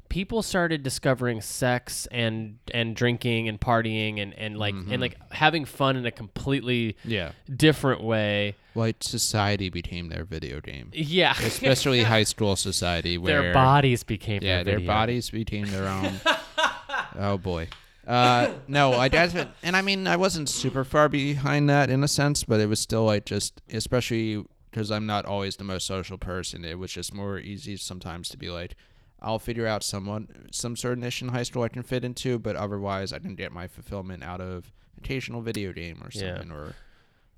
[0.09, 4.93] people started discovering sex and and drinking and partying and and like Mm-hmm.
[4.93, 8.55] and like having fun in a completely Yeah, different way.
[8.75, 11.35] like society became their video game, Yeah.
[11.43, 16.21] especially high school society where their bodies became Yeah, their, their bodies became their own.
[17.19, 17.69] oh boy.
[18.07, 22.09] Uh, no, I definitely, and I mean, I wasn't super far behind that in a
[22.09, 26.17] sense, but it was still like just, especially because I'm not always the most social
[26.17, 26.65] person.
[26.65, 28.77] It was just more easy sometimes to be like,
[29.21, 32.39] I'll figure out someone, some sort of niche in high school I can fit into,
[32.39, 36.35] but otherwise I can get my fulfillment out of occasional video game or Yeah.
[36.37, 36.75] something or.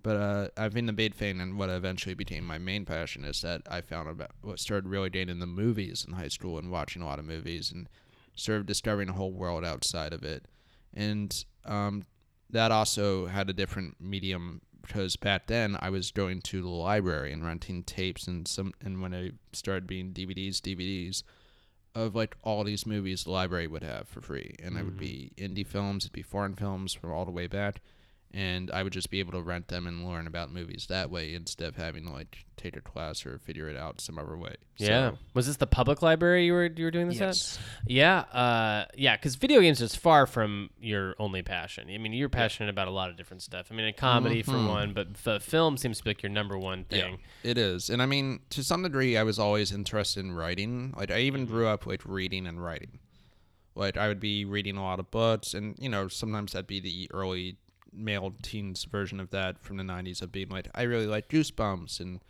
[0.02, 3.42] But uh, I've been the big fan, and what eventually became my main passion is
[3.42, 7.02] that I found about what started really getting the movies in high school and watching
[7.02, 7.88] a lot of movies and
[8.36, 10.46] sort of discovering a whole world outside of it.
[10.94, 12.04] And um,
[12.50, 17.32] that also had a different medium because back then I was going to the library
[17.32, 21.24] and renting tapes and some and when I started being DVDs, DVDs
[21.98, 25.00] of like all these movies the library would have for free, and it would mm-hmm.
[25.00, 27.80] be indie films, it'd be foreign films from all the way back,
[28.34, 31.34] and I would just be able to rent them and learn about movies that way
[31.34, 34.54] instead of having to like take a class or figure it out some other way.
[34.76, 35.10] Yeah.
[35.12, 37.58] So, Was this the public library you were you were doing this yes.
[37.84, 37.90] at?
[37.90, 38.18] Yeah.
[38.20, 39.16] Uh, yeah.
[39.16, 41.88] Because video games is far from your only passion.
[41.90, 43.68] I mean, you're passionate about a lot of different stuff.
[43.70, 44.68] I mean, a comedy for Mhm.
[44.68, 47.18] one, but the film seems to be like your number one thing.
[47.44, 47.88] Yeah, it is.
[47.88, 50.92] And I mean, to some degree, I was always interested in writing.
[50.96, 52.98] Like, I even grew up like reading and writing.
[53.74, 56.80] Like, I would be reading a lot of books, and you know, sometimes that'd be
[56.80, 57.56] the early
[57.92, 62.00] male teens version of that from the '90s of being like, I really like Goosebumps
[62.00, 62.20] and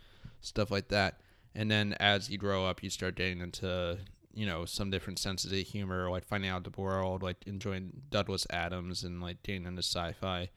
[0.41, 1.21] stuff like that.
[1.55, 3.97] And then as you grow up, you start getting into
[4.33, 8.45] you know some different senses of humor, like finding out the world, like enjoying Douglas
[8.49, 10.49] Adams and like getting into sci-fi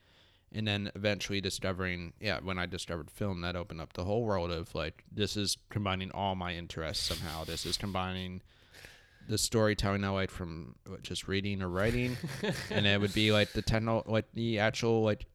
[0.53, 4.51] and then eventually discovering yeah when i discovered film that opened up the whole world
[4.51, 8.41] of like this is combining all my interests somehow this is combining
[9.27, 12.17] the storytelling i like from just reading or writing
[12.69, 15.25] and it would be like the techno like the actual like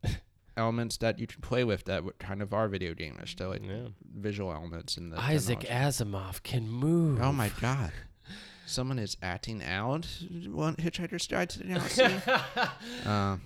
[0.57, 3.63] elements that you can play with that would kind of are video gameish the like
[3.65, 3.89] Yeah.
[4.17, 6.03] visual elements and the Isaac technology.
[6.05, 7.21] Asimov can move.
[7.23, 7.93] oh my god
[8.67, 10.07] someone is acting out
[10.49, 12.03] one hitchhiker's guide to the galaxy
[13.07, 13.37] uh,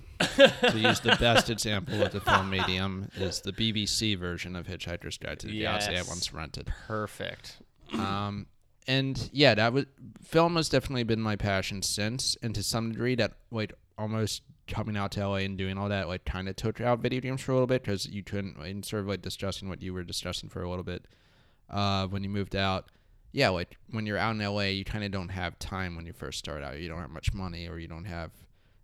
[0.71, 5.19] to use the best example of the film medium is the BBC version of Hitchhiker's
[5.19, 6.09] Guide to the Galaxy I Yes.
[6.09, 6.73] once rented.
[6.87, 7.57] Perfect.
[7.93, 8.47] Um,
[8.87, 9.87] and yeah, that was
[10.25, 14.97] film has definitely been my passion since, and to some degree, that like almost coming
[14.97, 17.53] out to LA and doing all that like kind of took out video games for
[17.53, 20.49] a little bit because you couldn't and sort of like discussing what you were discussing
[20.49, 21.07] for a little bit
[21.69, 22.91] uh, when you moved out.
[23.33, 26.13] Yeah, like when you're out in LA, you kind of don't have time when you
[26.13, 26.79] first start out.
[26.79, 28.31] You don't have much money, or you don't have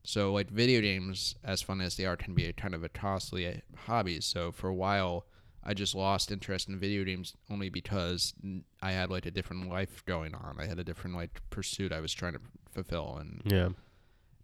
[0.05, 2.89] so like video games, as fun as they are, can be a kind of a
[2.89, 4.23] costly uh, hobby.
[4.23, 5.27] So for a while,
[5.69, 8.33] I just lost interest in video games only because
[8.81, 10.57] I had like a different life going on.
[10.59, 12.41] I had a different like pursuit I was trying to
[12.71, 13.69] fulfill, and Yeah.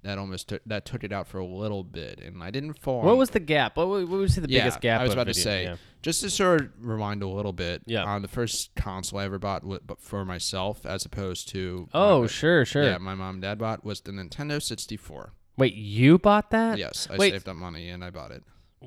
[0.03, 2.20] that almost took that took it out for a little bit.
[2.20, 3.01] And I didn't fall.
[3.01, 3.79] What was the gap?
[3.79, 5.01] What, what say the yeah, biggest gap?
[5.01, 5.77] I was about to say, yeah.
[6.03, 7.81] just to sort of rewind a little bit.
[7.87, 8.05] Yeah.
[8.05, 9.62] On the first console I ever bought,
[9.99, 12.85] for myself, as opposed to Oh, my, sure, sure.
[12.85, 15.33] yeah, my mom and dad bought was the Nintendo 64.
[15.57, 16.77] Wait, you bought that?
[16.77, 17.33] Yes, I Wait.
[17.33, 18.43] saved up money and I bought it.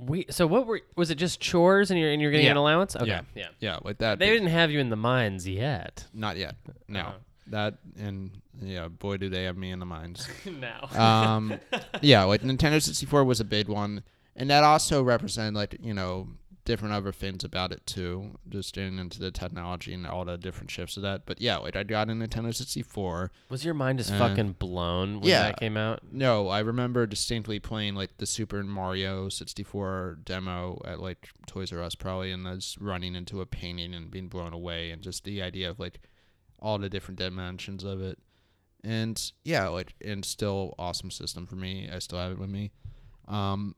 [0.05, 2.51] We, so what were was it just chores and you're and you're getting Yeah.
[2.51, 2.95] an allowance?
[2.95, 3.07] Okay.
[3.07, 3.21] Yeah.
[3.35, 3.47] yeah.
[3.59, 4.19] Yeah, like that.
[4.19, 6.05] They didn't have you in the mines yet.
[6.13, 6.55] Not yet.
[6.87, 6.99] No.
[7.01, 7.11] Uh-huh.
[7.47, 8.31] That and
[8.61, 10.27] yeah, boy, do they have me in the minds.
[10.45, 10.89] now.
[10.91, 11.59] Um,
[12.01, 14.03] yeah, like Nintendo 64 was a big one,
[14.35, 16.27] and that also represented like you know
[16.67, 18.37] different other things about it too.
[18.49, 21.25] Just getting into the technology and all the different shifts of that.
[21.25, 23.31] But yeah, like I got a Nintendo 64.
[23.49, 25.43] Was your mind just fucking blown when yeah.
[25.43, 26.01] that came out?
[26.11, 31.81] No, I remember distinctly playing like the Super Mario 64 demo at like Toys R
[31.81, 35.41] Us probably, and just running into a painting and being blown away, and just the
[35.41, 36.01] idea of like
[36.59, 38.19] all the different dimensions of it.
[38.83, 41.89] And yeah, like and still awesome system for me.
[41.89, 42.71] I still have it with me.
[43.29, 43.75] Um,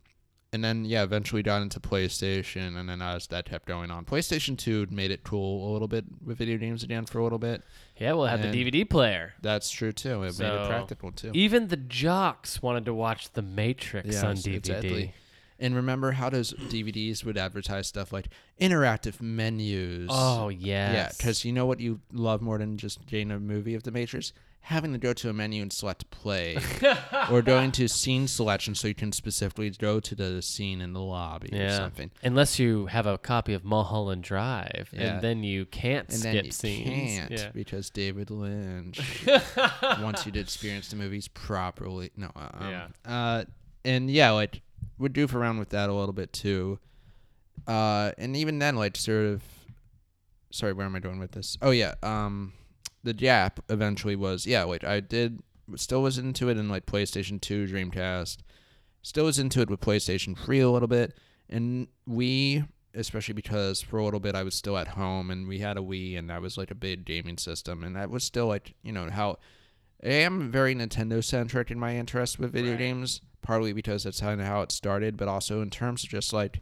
[0.52, 4.58] and then yeah, eventually got into PlayStation, and then as that kept going on, PlayStation
[4.58, 7.64] Two made it cool a little bit with video games again for a little bit.
[7.97, 9.34] Yeah, well, it had And- the DVD player.
[9.41, 10.24] That's true too.
[10.24, 11.32] It made it practical too.
[11.34, 14.56] Even the jocks wanted to watch The Matrix on Yes, DVD.
[14.58, 15.14] exactly.
[15.62, 18.30] And remember how those DVDs would advertise stuff like
[18.62, 20.08] interactive menus?
[20.10, 21.10] Oh yeah, yeah.
[21.18, 24.32] because you know what you love more than just getting a movie of The Matrix?
[24.62, 26.57] Having to go to a menu and select play,
[27.32, 30.99] or going to scene selection so you can specifically go to the scene in the
[31.01, 32.12] lobby or something.
[32.24, 35.14] Unless you have a copy of Mulholland Drive, Yeah.
[35.16, 36.86] and then you can't And skip you scenes.
[37.20, 37.49] can't Yeah.
[37.51, 38.99] because David Lynch
[39.82, 42.12] wants you to experience the movies properly.
[42.16, 42.88] No, uh, um, Yeah.
[43.05, 43.45] Uh,
[43.84, 44.62] and yeah, like
[44.99, 46.78] would goof around with that a little bit too.
[47.66, 49.41] Uh, and even then, like sort of.
[50.51, 51.57] Sorry, where am I going with this?
[51.62, 52.53] Oh yeah, um,
[53.10, 54.64] the Jap eventually was yeah.
[54.64, 55.41] Like I did,
[55.76, 58.38] still was into it in like PlayStation Two, Dreamcast.
[59.01, 61.18] Still was into it with PlayStation Three a little bit,
[61.49, 62.64] and we
[62.95, 65.82] especially because for a little bit I was still at home and we had a
[65.82, 68.91] Wii and that was like a big gaming system and that was still like you
[68.91, 69.38] know how
[70.03, 72.80] I am very Nintendo centric in my interest with video Right.
[72.80, 76.34] games, partly because that's kind of how it started, but also in terms of just
[76.34, 76.62] like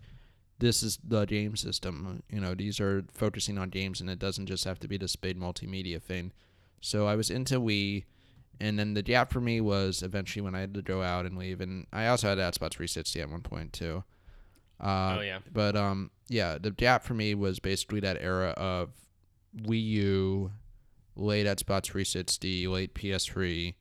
[0.59, 2.23] this is the game system.
[2.29, 5.15] You know, these are focusing on games and it doesn't just have to be this
[5.15, 6.31] big multimedia thing.
[6.81, 8.05] So I was into Wii,
[8.59, 11.37] and then the gap for me was eventually when I had to go out and
[11.37, 14.03] leave, and I also had Xbox 360 at one point too.
[14.79, 15.39] Uh, Oh, yeah.
[15.51, 18.89] But um, yeah, the gap for me was basically that era of
[19.55, 20.51] Wii U,
[21.15, 23.73] late Xbox 360, late PS3,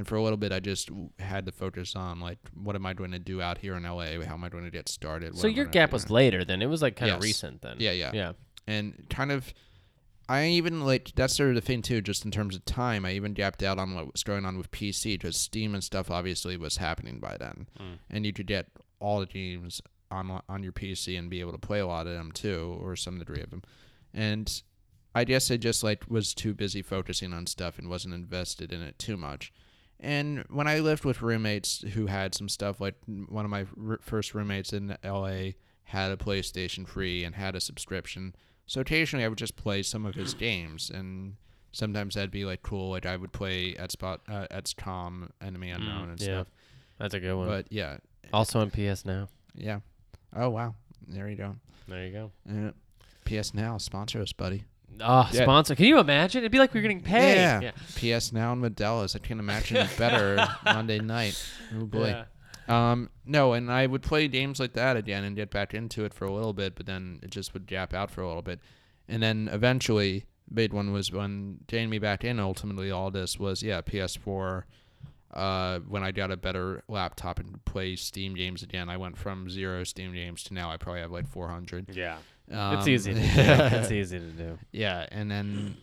[0.00, 0.88] and for a little bit I just
[1.18, 4.18] had to focus on like what am I going to do out here in LA?
[4.24, 5.34] How am I going to get started?
[5.34, 6.62] What So your gap was later then.
[6.62, 7.22] It was like kind of Yes.
[7.22, 7.76] recent then.
[7.78, 8.10] Yeah, yeah.
[8.14, 8.32] Yeah.
[8.66, 9.52] and kind of
[10.26, 12.00] I even like that's sort of the thing too.
[12.00, 14.70] Just in terms of time, I even gapped out on what was going on with
[14.70, 17.98] PC because Steam and stuff obviously was happening by then, Mm.
[18.08, 18.68] and you could get
[19.00, 22.12] all the games on on your PC and be able to play a lot of
[22.14, 23.62] them too, or some degree of them.
[24.14, 24.62] And
[25.16, 28.80] I guess I just like was too busy focusing on stuff and wasn't invested in
[28.82, 29.52] it too much.
[30.02, 32.94] And when I lived with roommates who had some stuff, like
[33.28, 35.50] one of my r- first roommates in LA
[35.84, 38.34] had a PlayStation Three and had a subscription.
[38.66, 41.34] So occasionally I would just play some of his games, and
[41.72, 42.88] sometimes that'd be like cool.
[42.90, 46.26] Like I would play at spot uh, at XCOM, Enemy Unknown, Mm, and yeah.
[46.26, 46.46] stuff.
[46.98, 47.48] That's a good one.
[47.48, 47.98] But yeah,
[48.32, 49.28] also on PS Now.
[49.54, 49.80] yeah.
[50.34, 50.74] Oh wow,
[51.08, 51.56] there you go.
[51.88, 52.30] There you go.
[52.48, 52.70] Uh,
[53.24, 54.64] PS Now sponsor us, buddy.
[55.02, 55.42] Oh, Yeah.
[55.42, 55.74] sponsor.
[55.74, 56.40] Can you imagine?
[56.40, 57.34] It'd be like we are getting paid.
[57.36, 57.70] Yeah.
[57.96, 59.14] PS Now and Modelo's.
[59.16, 61.42] I can't imagine it better Monday night.
[61.78, 62.08] Oh boy.
[62.08, 62.24] Yeah.
[62.68, 66.14] Um, no, and I would play games like that again and get back into it
[66.14, 68.60] for a little bit, but then it just would gap out for a little bit.
[69.08, 72.38] And then eventually, big one was when getting me back in.
[72.38, 74.64] Ultimately, all this was yeah, PS4.
[75.32, 79.16] Uh, when I got a better laptop and could play Steam games again, I went
[79.16, 81.94] from zero Steam games to now I probably have like 400.
[81.94, 82.18] Yeah.
[82.50, 83.26] Um, it's easy to do.
[83.26, 84.58] it's easy to do.
[84.72, 85.76] yeah, and then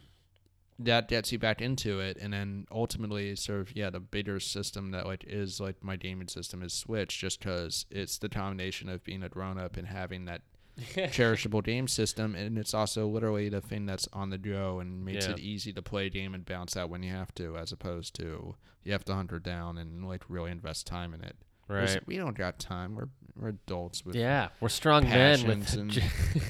[0.80, 4.91] that gets you back into it, and then ultimately, sort of, yeah, the bigger system
[4.91, 9.03] that like is like my gaming system is Switch, just because it's the combination of
[9.03, 10.41] being a grown up and having that
[10.78, 15.26] cherishable game system, and it's also literally the thing that's on the go and makes
[15.26, 15.32] Yeah.
[15.34, 18.13] it easy to play a game and bounce out when you have to, as opposed
[18.15, 21.36] to you have to hunt her down and like really invest time in it.
[21.68, 22.01] Right.
[22.05, 22.95] We don't got time.
[22.95, 23.09] We're
[23.39, 25.65] we're adults with Yeah, we're strong men with.
[25.65, 25.99] passions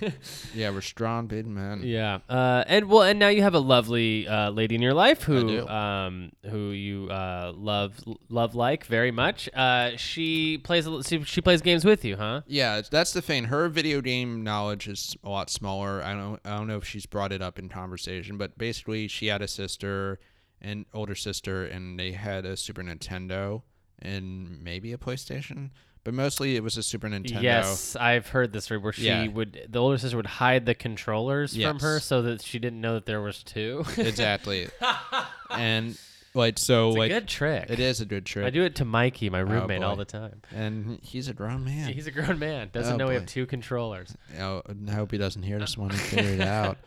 [0.56, 1.82] yeah, we're strong big men.
[1.84, 5.24] yeah, uh, and well, and now you have a lovely uh, lady in your life
[5.24, 8.00] who, um, who you uh, love,
[8.30, 9.50] love like very much.
[9.54, 12.42] Uh, she plays, a, she, she plays games with you, huh?
[12.48, 13.46] Yeah, that's the thing.
[13.46, 16.02] Her video game knowledge is a lot smaller.
[16.02, 19.28] I don't I don't know if she's brought it up in conversation, but basically she
[19.28, 20.20] had a sister
[20.62, 23.62] an older sister and they had a Super Nintendo
[24.02, 25.70] and maybe a PlayStation,
[26.04, 27.42] but mostly it was a Super Nintendo.
[27.42, 29.28] Yes, I've heard this where she Yeah.
[29.28, 32.94] would, the older sister would hide the controllers from her so that she didn't know
[32.96, 33.84] that there was two.
[33.98, 34.68] Exactly.
[35.50, 35.98] and
[36.38, 37.66] like so it's like a good trick.
[37.70, 38.46] it is a good trick.
[38.46, 40.00] I do it to Mikey, my roommate, all boy.
[40.04, 40.42] the time.
[40.56, 41.92] And he's a grown man.
[41.92, 42.70] He's a grown man.
[42.74, 43.20] Doesn't Oh, know we boy.
[43.20, 44.16] have two controllers.
[44.40, 46.78] Oh, I hope he doesn't hear this one and figure it out.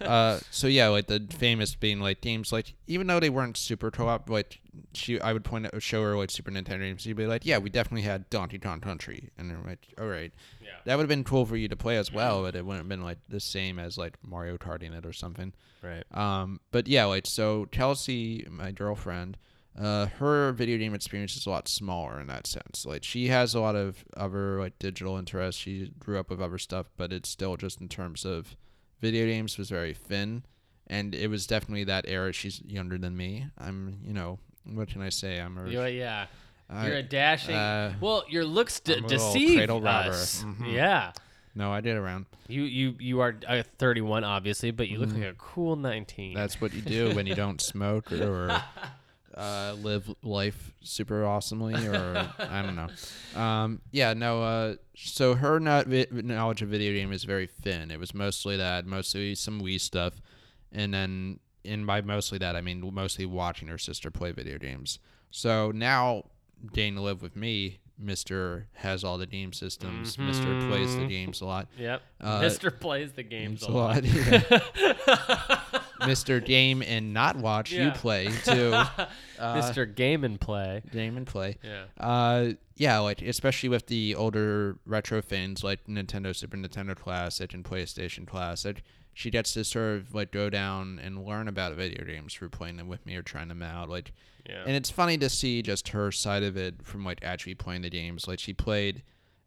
[0.00, 3.90] Uh, so yeah, like the famous being like games like even though they weren't super
[3.90, 4.60] co-op, like
[4.94, 7.02] she I would point out show her like Super Nintendo games.
[7.02, 10.32] She'd be like, "Yeah, we definitely had Donkey Kong Country," and I'm like, "All right,
[10.70, 10.76] Yeah.
[10.84, 12.88] that would have been cool for you to play as well, but it wouldn't have
[12.88, 15.52] been like the same as like Mario Karting it or something."
[15.82, 16.04] Right.
[16.12, 19.36] Um, but yeah, like so Kelsey, my girlfriend,
[19.78, 22.84] uh, her video game experience is a lot smaller in that sense.
[22.84, 25.60] Like she has a lot of other like digital interests.
[25.60, 28.56] She grew up with other stuff, but it's still just in terms of
[29.00, 30.44] video games was very thin,
[30.86, 32.32] and it was definitely that era.
[32.32, 33.46] She's younger than me.
[33.58, 35.38] I'm, you know, what can I say?
[35.40, 36.26] I'm a, You're, yeah.
[36.72, 37.54] I- You're a dashing.
[37.56, 40.42] uh, well, your looks de- deceive us.
[40.44, 40.72] Mhm.
[40.72, 41.12] Yeah.
[41.54, 42.26] no, I did around.
[42.48, 45.22] You you you are uh, 31, obviously, but you look Mm-hmm.
[45.22, 46.34] like a cool 19.
[46.34, 48.62] That's what you do when you don't smoke or
[49.34, 53.40] uh, live life super awesomely, or I don't know.
[53.40, 54.42] Um, yeah, no.
[54.42, 57.90] Uh, so her not vi- knowledge of video game is very thin.
[57.90, 60.20] It was mostly that, mostly some Wii stuff,
[60.72, 64.98] and then, and by mostly that, I mean mostly watching her sister play video games.
[65.30, 66.24] So now,
[66.74, 70.18] to live with me, Mister has all the game systems.
[70.18, 71.68] Mister plays the games a lot.
[71.78, 72.02] Yep.
[72.20, 74.02] Uh, Mister plays the games a lot.
[76.00, 76.42] Mr.
[76.44, 78.74] Game and not watch, you play too.
[79.54, 80.82] Mister Game and Play.
[80.90, 81.58] Game and play.
[81.62, 81.84] Yeah.
[81.98, 87.64] Uh, yeah, like especially with the older retro things like Nintendo, Super Nintendo Classic, and
[87.64, 88.82] PlayStation Classic,
[89.12, 92.76] she gets to sort of like go down and learn about video games through playing
[92.76, 93.88] them with me or trying them out.
[93.88, 94.12] Like,
[94.48, 94.62] Yeah.
[94.66, 97.90] and it's funny to see just her side of it from like actually playing the
[97.90, 98.26] games.
[98.28, 99.02] Like she played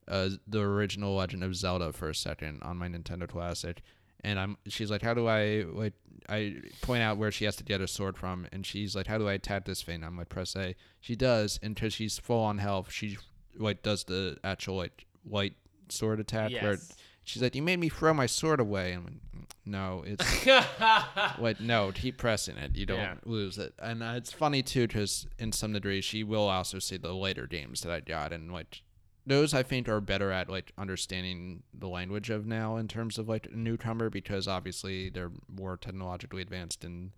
[0.08, 3.82] uh, the original Legend of Zelda for a second on my Nintendo Classic,
[4.24, 5.94] and I'm she's like, how do I like
[6.30, 9.18] I point out where she has to get a sword from, and she's like, how
[9.18, 10.04] do I attack this thing?
[10.04, 10.76] I'm like, press A.
[11.00, 13.18] She does, and because she's full on health, she
[13.58, 15.54] like does the actual like white
[15.90, 16.64] sword attack yes.
[16.64, 16.78] where
[17.24, 19.20] she's like, you made me throw my sword away, and
[19.66, 20.46] no, it's
[21.40, 22.76] Wait, no, keep pressing it.
[22.76, 23.16] You don't Yeah.
[23.26, 23.74] lose it.
[23.80, 27.48] And uh, it's funny too, because in some degree, she will also see the later
[27.48, 28.82] games that I got, and like
[29.26, 33.30] those I think are better at like understanding the language of now in terms of
[33.30, 37.12] like a newcomer, because obviously they're more technologically advanced and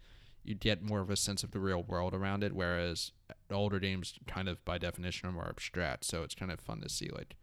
[0.43, 2.53] you get more of a sense of the real world around it.
[2.53, 3.11] Whereas
[3.49, 6.03] older games, kind of by definition, are more abstract.
[6.05, 7.36] So it's kind of fun to see like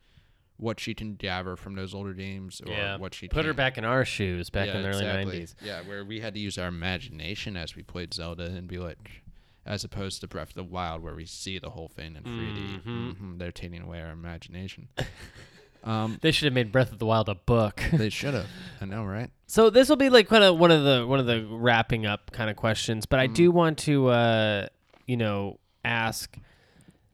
[0.62, 2.96] what she can gather from those older games, or yeah.
[2.96, 3.56] what she Put her can't.
[3.56, 5.40] back in our shoes back Yeah, in the early exactly.
[5.40, 5.54] 90s.
[5.62, 9.22] Yeah, where we had to use our imagination as we played Zelda and be like,
[9.66, 12.82] as opposed to Breath of the Wild, where we see the whole thing in 3D.
[12.84, 14.88] Mhm, They're taking away our imagination.
[15.84, 17.82] um, They should have made Breath of the Wild a book.
[17.92, 18.46] they should have.
[18.80, 19.30] I know, right?
[19.46, 22.30] So this will be like kind of one of the one of the wrapping up
[22.32, 23.34] kind of questions, but I Mm-hmm.
[23.34, 24.66] do want to uh
[25.06, 26.36] you know ask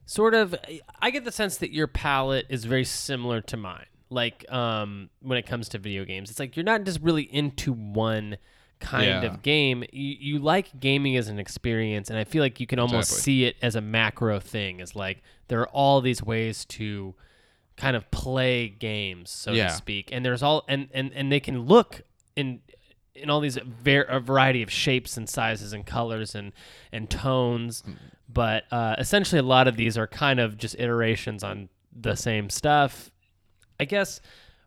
[0.09, 0.55] sort of
[0.99, 3.85] I get the sense that your palette is very similar to mine.
[4.09, 6.31] Like um when it comes to video games.
[6.31, 8.37] It's like you're not just really into one
[8.79, 9.21] kind Yeah.
[9.25, 9.83] of game.
[9.91, 13.21] You you like gaming as an experience and I feel like you can almost Exactly.
[13.21, 14.79] see it as a macro thing.
[14.79, 17.13] Is like there are all these ways to
[17.77, 19.67] kind of play games, so Yeah.
[19.67, 20.09] to speak.
[20.11, 22.01] And there's all and and and they can look
[22.35, 22.61] in
[23.21, 26.51] in all these var- a variety of shapes and sizes and colors and
[26.91, 27.83] and tones.
[28.31, 32.49] But uh, essentially, a lot of these are kind of just iterations on the same
[32.49, 33.11] stuff.
[33.79, 34.21] I guess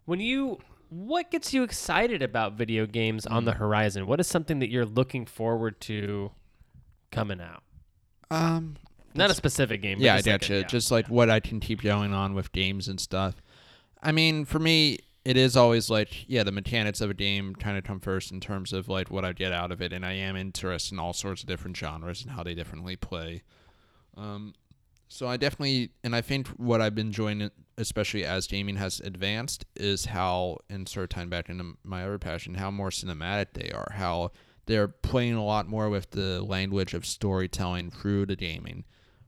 [0.04, 4.06] when you what gets you excited about video games on the horizon?
[4.06, 6.30] What is something that you're looking forward to
[7.10, 7.62] coming out?
[8.30, 8.76] Um,
[9.14, 9.98] Not a specific game.
[9.98, 10.54] but yeah, I just like a- gotcha.
[10.60, 10.66] yeah.
[10.66, 13.40] Just like what I can keep going on with games and stuff.
[14.02, 17.78] I mean, for me, it is always like, yeah, the mechanics of a game kind
[17.78, 20.12] of come first in terms of like what I get out of it, and I
[20.12, 23.42] am interested in all sorts of different genres and how they differently play.
[24.16, 24.54] Um,
[25.08, 29.64] so I definitely, and I think what I've been enjoying, especially as gaming has advanced,
[29.76, 33.70] is how, and sort of tying back into my other passion, how more cinematic they
[33.70, 34.32] are, how
[34.66, 38.84] they're playing a lot more with the language of storytelling through the gaming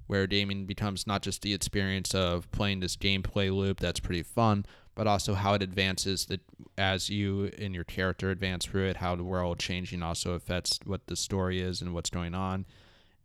[0.06, 4.66] where gaming becomes not just the experience of playing this gameplay loop that's pretty fun,
[4.94, 6.40] but also how it advances that
[6.78, 11.06] as you and your character advance through it, how the world changing also affects what
[11.06, 12.64] the story is and what's going on.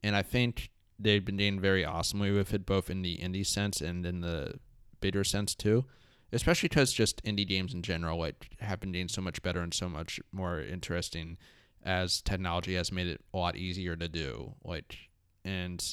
[0.02, 3.82] And I think they've been doing very awesomely with it, both in the indie sense
[3.82, 4.56] and in the
[5.00, 5.86] bigger sense too.
[6.32, 9.74] Especially because just indie games in general like have been doing so much better and
[9.74, 11.38] so much more interesting
[11.84, 14.54] as technology has made it a lot easier to do.
[14.64, 14.96] Like,
[15.44, 15.84] and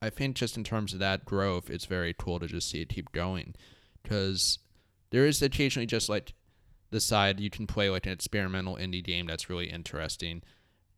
[0.00, 2.88] I think just in terms of that growth, it's very cool to just see it
[2.88, 3.54] keep going,
[4.02, 4.58] because
[5.10, 6.34] there is occasionally just like
[6.90, 10.42] the side you can play like an experimental indie game that's really interesting,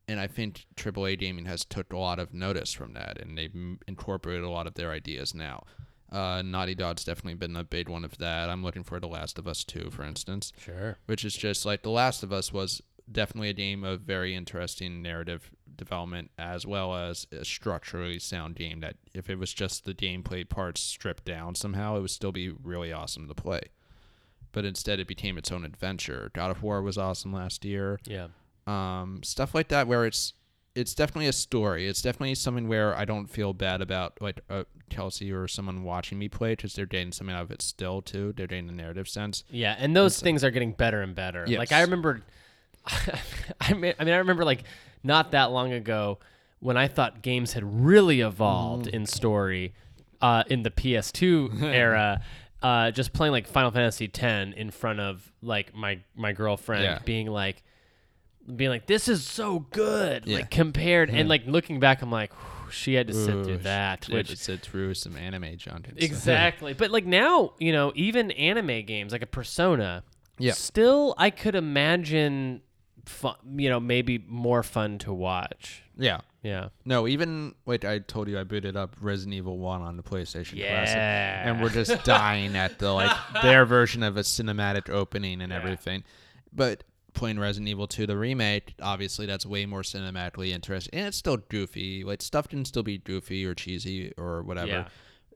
[0.09, 3.55] and I think AAA gaming has took a lot of notice from that, and they've
[3.87, 5.65] incorporated a lot of their ideas now.
[6.11, 8.51] Uh, Naughty Dog's definitely been a big one of that.
[8.51, 10.99] I'm looking for The Last of Us 2, for instance sure.
[11.07, 15.03] which is just like The Last of Us was definitely a game of very interesting
[15.03, 19.95] narrative development as well as a structurally sound game that if it was just the
[19.95, 23.61] gameplay parts stripped down somehow, it would still be really awesome to play.
[24.53, 26.30] But instead, it became its own adventure.
[26.34, 28.01] God of War was awesome last year.
[28.05, 28.28] Yeah.
[28.66, 30.32] Um, stuff like that where it's
[30.74, 31.88] it's definitely a story.
[31.88, 36.18] It's definitely something where I don't feel bad about like uh, Kelsey or someone watching
[36.18, 38.32] me play because they're getting something out of it still too.
[38.36, 39.42] They're getting the narrative sense.
[39.51, 41.44] Yeah, and those things are getting better and better.
[41.46, 42.22] Like I remember,
[43.61, 44.64] I mean, I mean, I remember like
[45.03, 46.18] not that long ago
[46.61, 48.94] when I thought games had really evolved Mm.
[48.94, 49.74] in story
[50.20, 52.22] uh, in the PS2 era.
[52.63, 56.99] Uh, just playing like Final Fantasy X in front of like my my girlfriend, Yeah.
[57.05, 57.63] being like,
[58.55, 60.39] being like, "This is so good," Yeah.
[60.39, 64.05] like compared, and like looking back, I'm like, "Whew, she had to sit through that,
[64.05, 65.89] she which had to sit through some anime junk.
[65.89, 66.03] and stuff.
[66.11, 66.73] Exactly.
[66.75, 70.05] but like now, you know, even anime games like a Persona,
[70.39, 70.53] Yeah.
[70.53, 72.61] still I could imagine
[73.07, 75.83] fun, you know, maybe more fun to watch.
[75.97, 76.21] yeah.
[76.43, 76.68] Yeah.
[76.84, 80.59] No, even like I told you, I booted up Resident Evil One on the PlayStation
[80.66, 85.51] Classic, and we're just dying at the like their version of a cinematic opening and
[85.53, 85.59] Yeah.
[85.59, 86.03] everything.
[86.53, 91.16] But playing Resident Evil 2, the remake, obviously that's way more cinematically interesting, and it's
[91.18, 92.05] still goofy.
[92.05, 94.68] Like stuff can still be goofy or cheesy or whatever.
[94.68, 94.88] Yeah.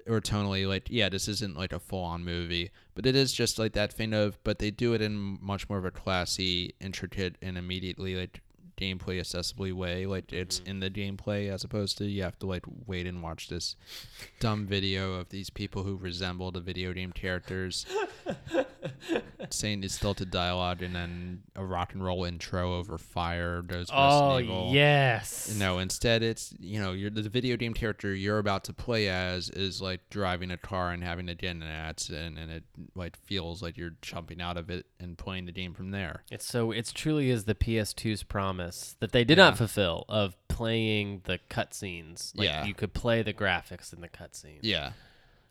[0.07, 3.73] Or tonally, like yeah, this isn't like a full-on movie, but it is just like
[3.73, 4.39] that thing of.
[4.45, 8.41] But they do it in much more of a classy, intricate, and immediately like
[8.77, 10.07] gameplay accessibly way.
[10.07, 10.71] Like it's Mm-hmm.
[10.71, 13.77] in the gameplay as opposed to you have to like wait and watch this
[14.41, 17.87] dumb video of these people who resemble the video game characters
[19.51, 24.39] saying still to dialogue and then a rock and roll intro over fire goes Oh
[24.39, 24.71] Evil.
[24.73, 25.55] yes.
[25.59, 29.51] No, instead it's you know you're the video game character you're about to play as
[29.51, 32.65] is like driving a car and having to get an accident and it
[32.95, 36.25] like feels like you're jumping out of it and playing the game from there.
[36.31, 41.23] It's so it's truly is the PS2's promise that they did not fulfill of playing
[41.25, 42.37] the cutscenes.
[42.37, 42.65] Like Yeah.
[42.65, 44.61] you could play the graphics in the cutscenes.
[44.63, 44.93] Yeah.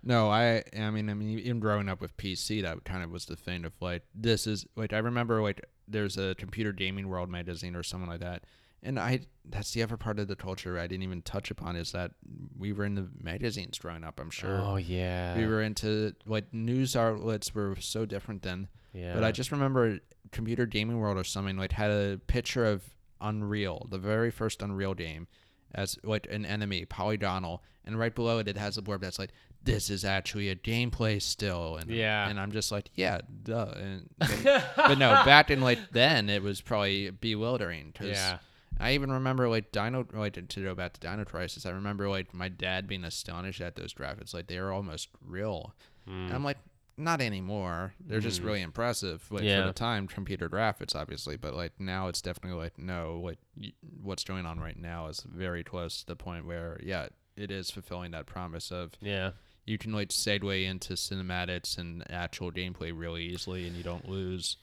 [0.04, 3.26] No, I I mean I mean even growing up with PC that kind of was
[3.26, 7.30] the thing of like this is like I remember like there's a computer gaming world
[7.30, 8.44] magazine or something like that.
[8.86, 11.94] And I that's the other part of the culture I didn't even touch upon is
[11.94, 12.12] that
[12.58, 14.60] we were in the magazines growing up, I'm sure.
[14.62, 15.38] Oh yeah.
[15.38, 18.68] we were into like news outlets were so different then.
[18.94, 19.14] yeah.
[19.14, 20.00] But I just remember
[20.32, 22.84] computer gaming world or something like had a picture of
[23.22, 25.28] Unreal, the very first Unreal game,
[25.74, 29.32] as like an enemy, polygonal, and right below it it has a blurb that's like,
[29.64, 32.28] "This is actually a gameplay still." And Yeah.
[32.30, 33.74] and I'm just like, yeah, duh.
[33.76, 34.10] And,
[34.76, 38.18] but no, back in like then it was probably bewildering because.
[38.18, 38.40] Yeah.
[38.80, 41.68] I even remember like Dino oh, like to go back to Dino Crisis.
[41.68, 45.76] I remember like my dad being astonished at those graphics, like they were almost real.
[46.08, 46.36] And hmm.
[46.36, 46.58] I'm like,
[46.98, 47.94] not anymore.
[48.00, 48.48] They're just hmm.
[48.48, 49.26] really impressive.
[49.32, 49.62] Like Yeah.
[49.62, 53.74] for the time, computer graphics, obviously, but like now it's definitely like no, what y-
[54.02, 57.72] what's going on right now is very close to the point where yeah, it is
[57.72, 59.32] fulfilling that promise of yeah.
[59.66, 64.58] You can like segue into cinematics and actual gameplay really easily, and you don't lose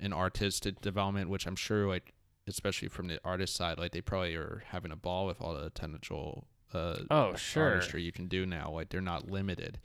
[0.00, 2.12] an artistic development, which I'm sure like
[2.46, 5.70] especially from the artist side, like they probably are having a ball with all the
[5.70, 7.70] potential uh, Oh, sure.
[7.70, 8.70] artistry you can do now.
[8.70, 9.78] Like they're not limited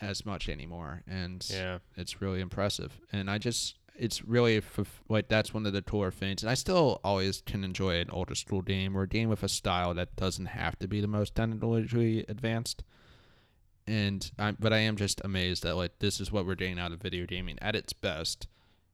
[0.00, 1.78] as much anymore, and Yeah.
[1.96, 3.00] it's really impressive.
[3.12, 6.42] And I just it's really f- like that's one of the cooler things.
[6.42, 9.48] And I still always can enjoy an older school game or a game with a
[9.48, 12.82] style that doesn't have to be the most technologically advanced.
[13.86, 16.92] And I, but I am just amazed that like this is what we're getting out
[16.92, 18.48] of video gaming at its best.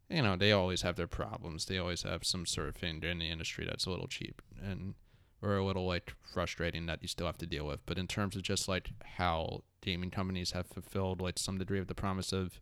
[0.08, 1.66] You know, they always have their problems.
[1.66, 4.94] They always have some sort of thing in the industry that's a little cheap and
[5.42, 7.84] or a little like frustrating that you still have to deal with.
[7.86, 11.86] But in terms of just like how gaming companies have fulfilled like some degree of
[11.86, 12.60] the promise of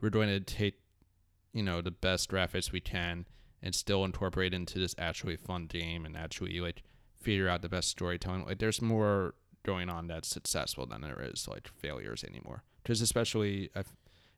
[0.00, 0.80] we're going to take
[1.52, 3.26] you know the best graphics we can
[3.62, 6.82] and still incorporate into this actually fun game and actually like
[7.20, 8.44] figure out the best storytelling.
[8.44, 9.34] Like there's more
[9.68, 12.62] going on that's successful than there is like failures anymore.
[12.82, 13.92] Because especially, I've,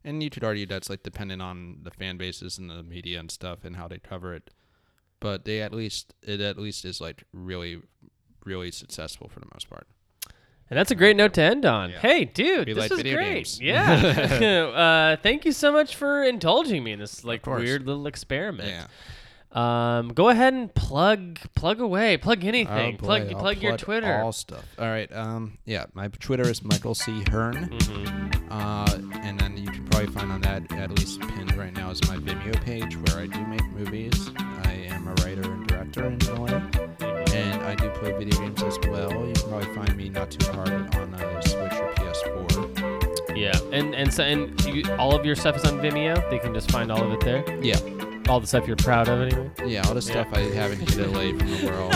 [0.04, 3.30] and you could argue that's like dependent on the fan bases and the media and
[3.30, 4.50] stuff and how they cover it.
[5.20, 7.80] But they at least it at least is like really,
[8.44, 9.86] really successful for the most part.
[10.68, 11.90] And that's a great note to end on.
[11.90, 11.98] Yeah.
[11.98, 13.34] Hey, dude, We this like is great.
[13.34, 13.60] games.
[13.60, 15.12] Yeah.
[15.14, 18.68] uh, thank you so much for indulging me in this like weird little experiment.
[18.68, 18.86] Yeah.
[19.52, 22.16] Um, go ahead and plug plug away.
[22.16, 22.94] Plug anything.
[22.94, 24.20] Oh, plug I'll plug your Twitter.
[24.22, 24.64] All stuff.
[24.78, 25.10] All right.
[25.12, 25.58] Um.
[25.64, 25.86] Yeah.
[25.92, 27.68] My Twitter is Michael C Hearn.
[27.68, 28.52] Mm-hmm.
[28.52, 32.00] Uh, and then you can probably find on that at least pinned right now is
[32.08, 34.30] my Vimeo page where I do make movies.
[34.36, 36.52] I am a writer and director in way,
[37.34, 39.10] and I do play video games as well.
[39.26, 43.36] You can probably find me not too hard on a Switch or PS4.
[43.36, 46.28] Yeah, and and so and you, all of your stuff is on Vimeo.
[46.30, 47.44] They can just find all of it there.
[47.62, 47.78] Yeah.
[48.30, 49.50] All the stuff you're proud of anyway.
[49.66, 51.92] Yeah, all the stuff I haven't hid away from the world.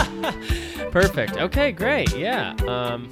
[0.93, 1.37] Perfect.
[1.37, 2.15] Okay, great.
[2.17, 2.55] Yeah.
[2.67, 3.09] Um,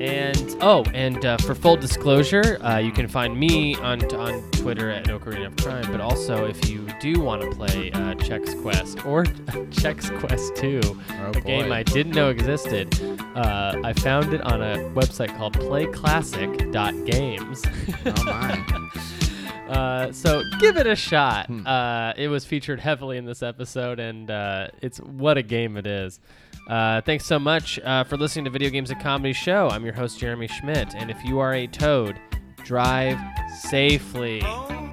[0.00, 4.90] and oh, and uh, for full disclosure, uh, you can find me on on Twitter
[4.90, 5.86] at Ocarina of Crime.
[5.90, 9.24] But also, if you do want to play uh, Chex Quest or
[9.70, 10.80] Chex Quest Two,
[11.10, 11.72] Oh, a game.
[11.72, 12.94] I didn't know existed,
[13.34, 17.62] uh, I found it on a website called PlayClassic.games.
[18.06, 18.62] Oh my.
[19.72, 21.46] Uh, so give it a shot.
[21.46, 21.66] Hmm.
[21.66, 25.86] Uh, it was featured heavily in this episode, and uh, it's what a game it
[25.86, 26.20] is.
[26.68, 29.68] Uh, thanks so much uh, for listening to Video Games and Comedy Show.
[29.68, 32.20] I'm your host Jeremy Schmidt, and if you are a toad,
[32.64, 33.18] drive
[33.50, 34.42] safely.
[34.44, 34.91] Oh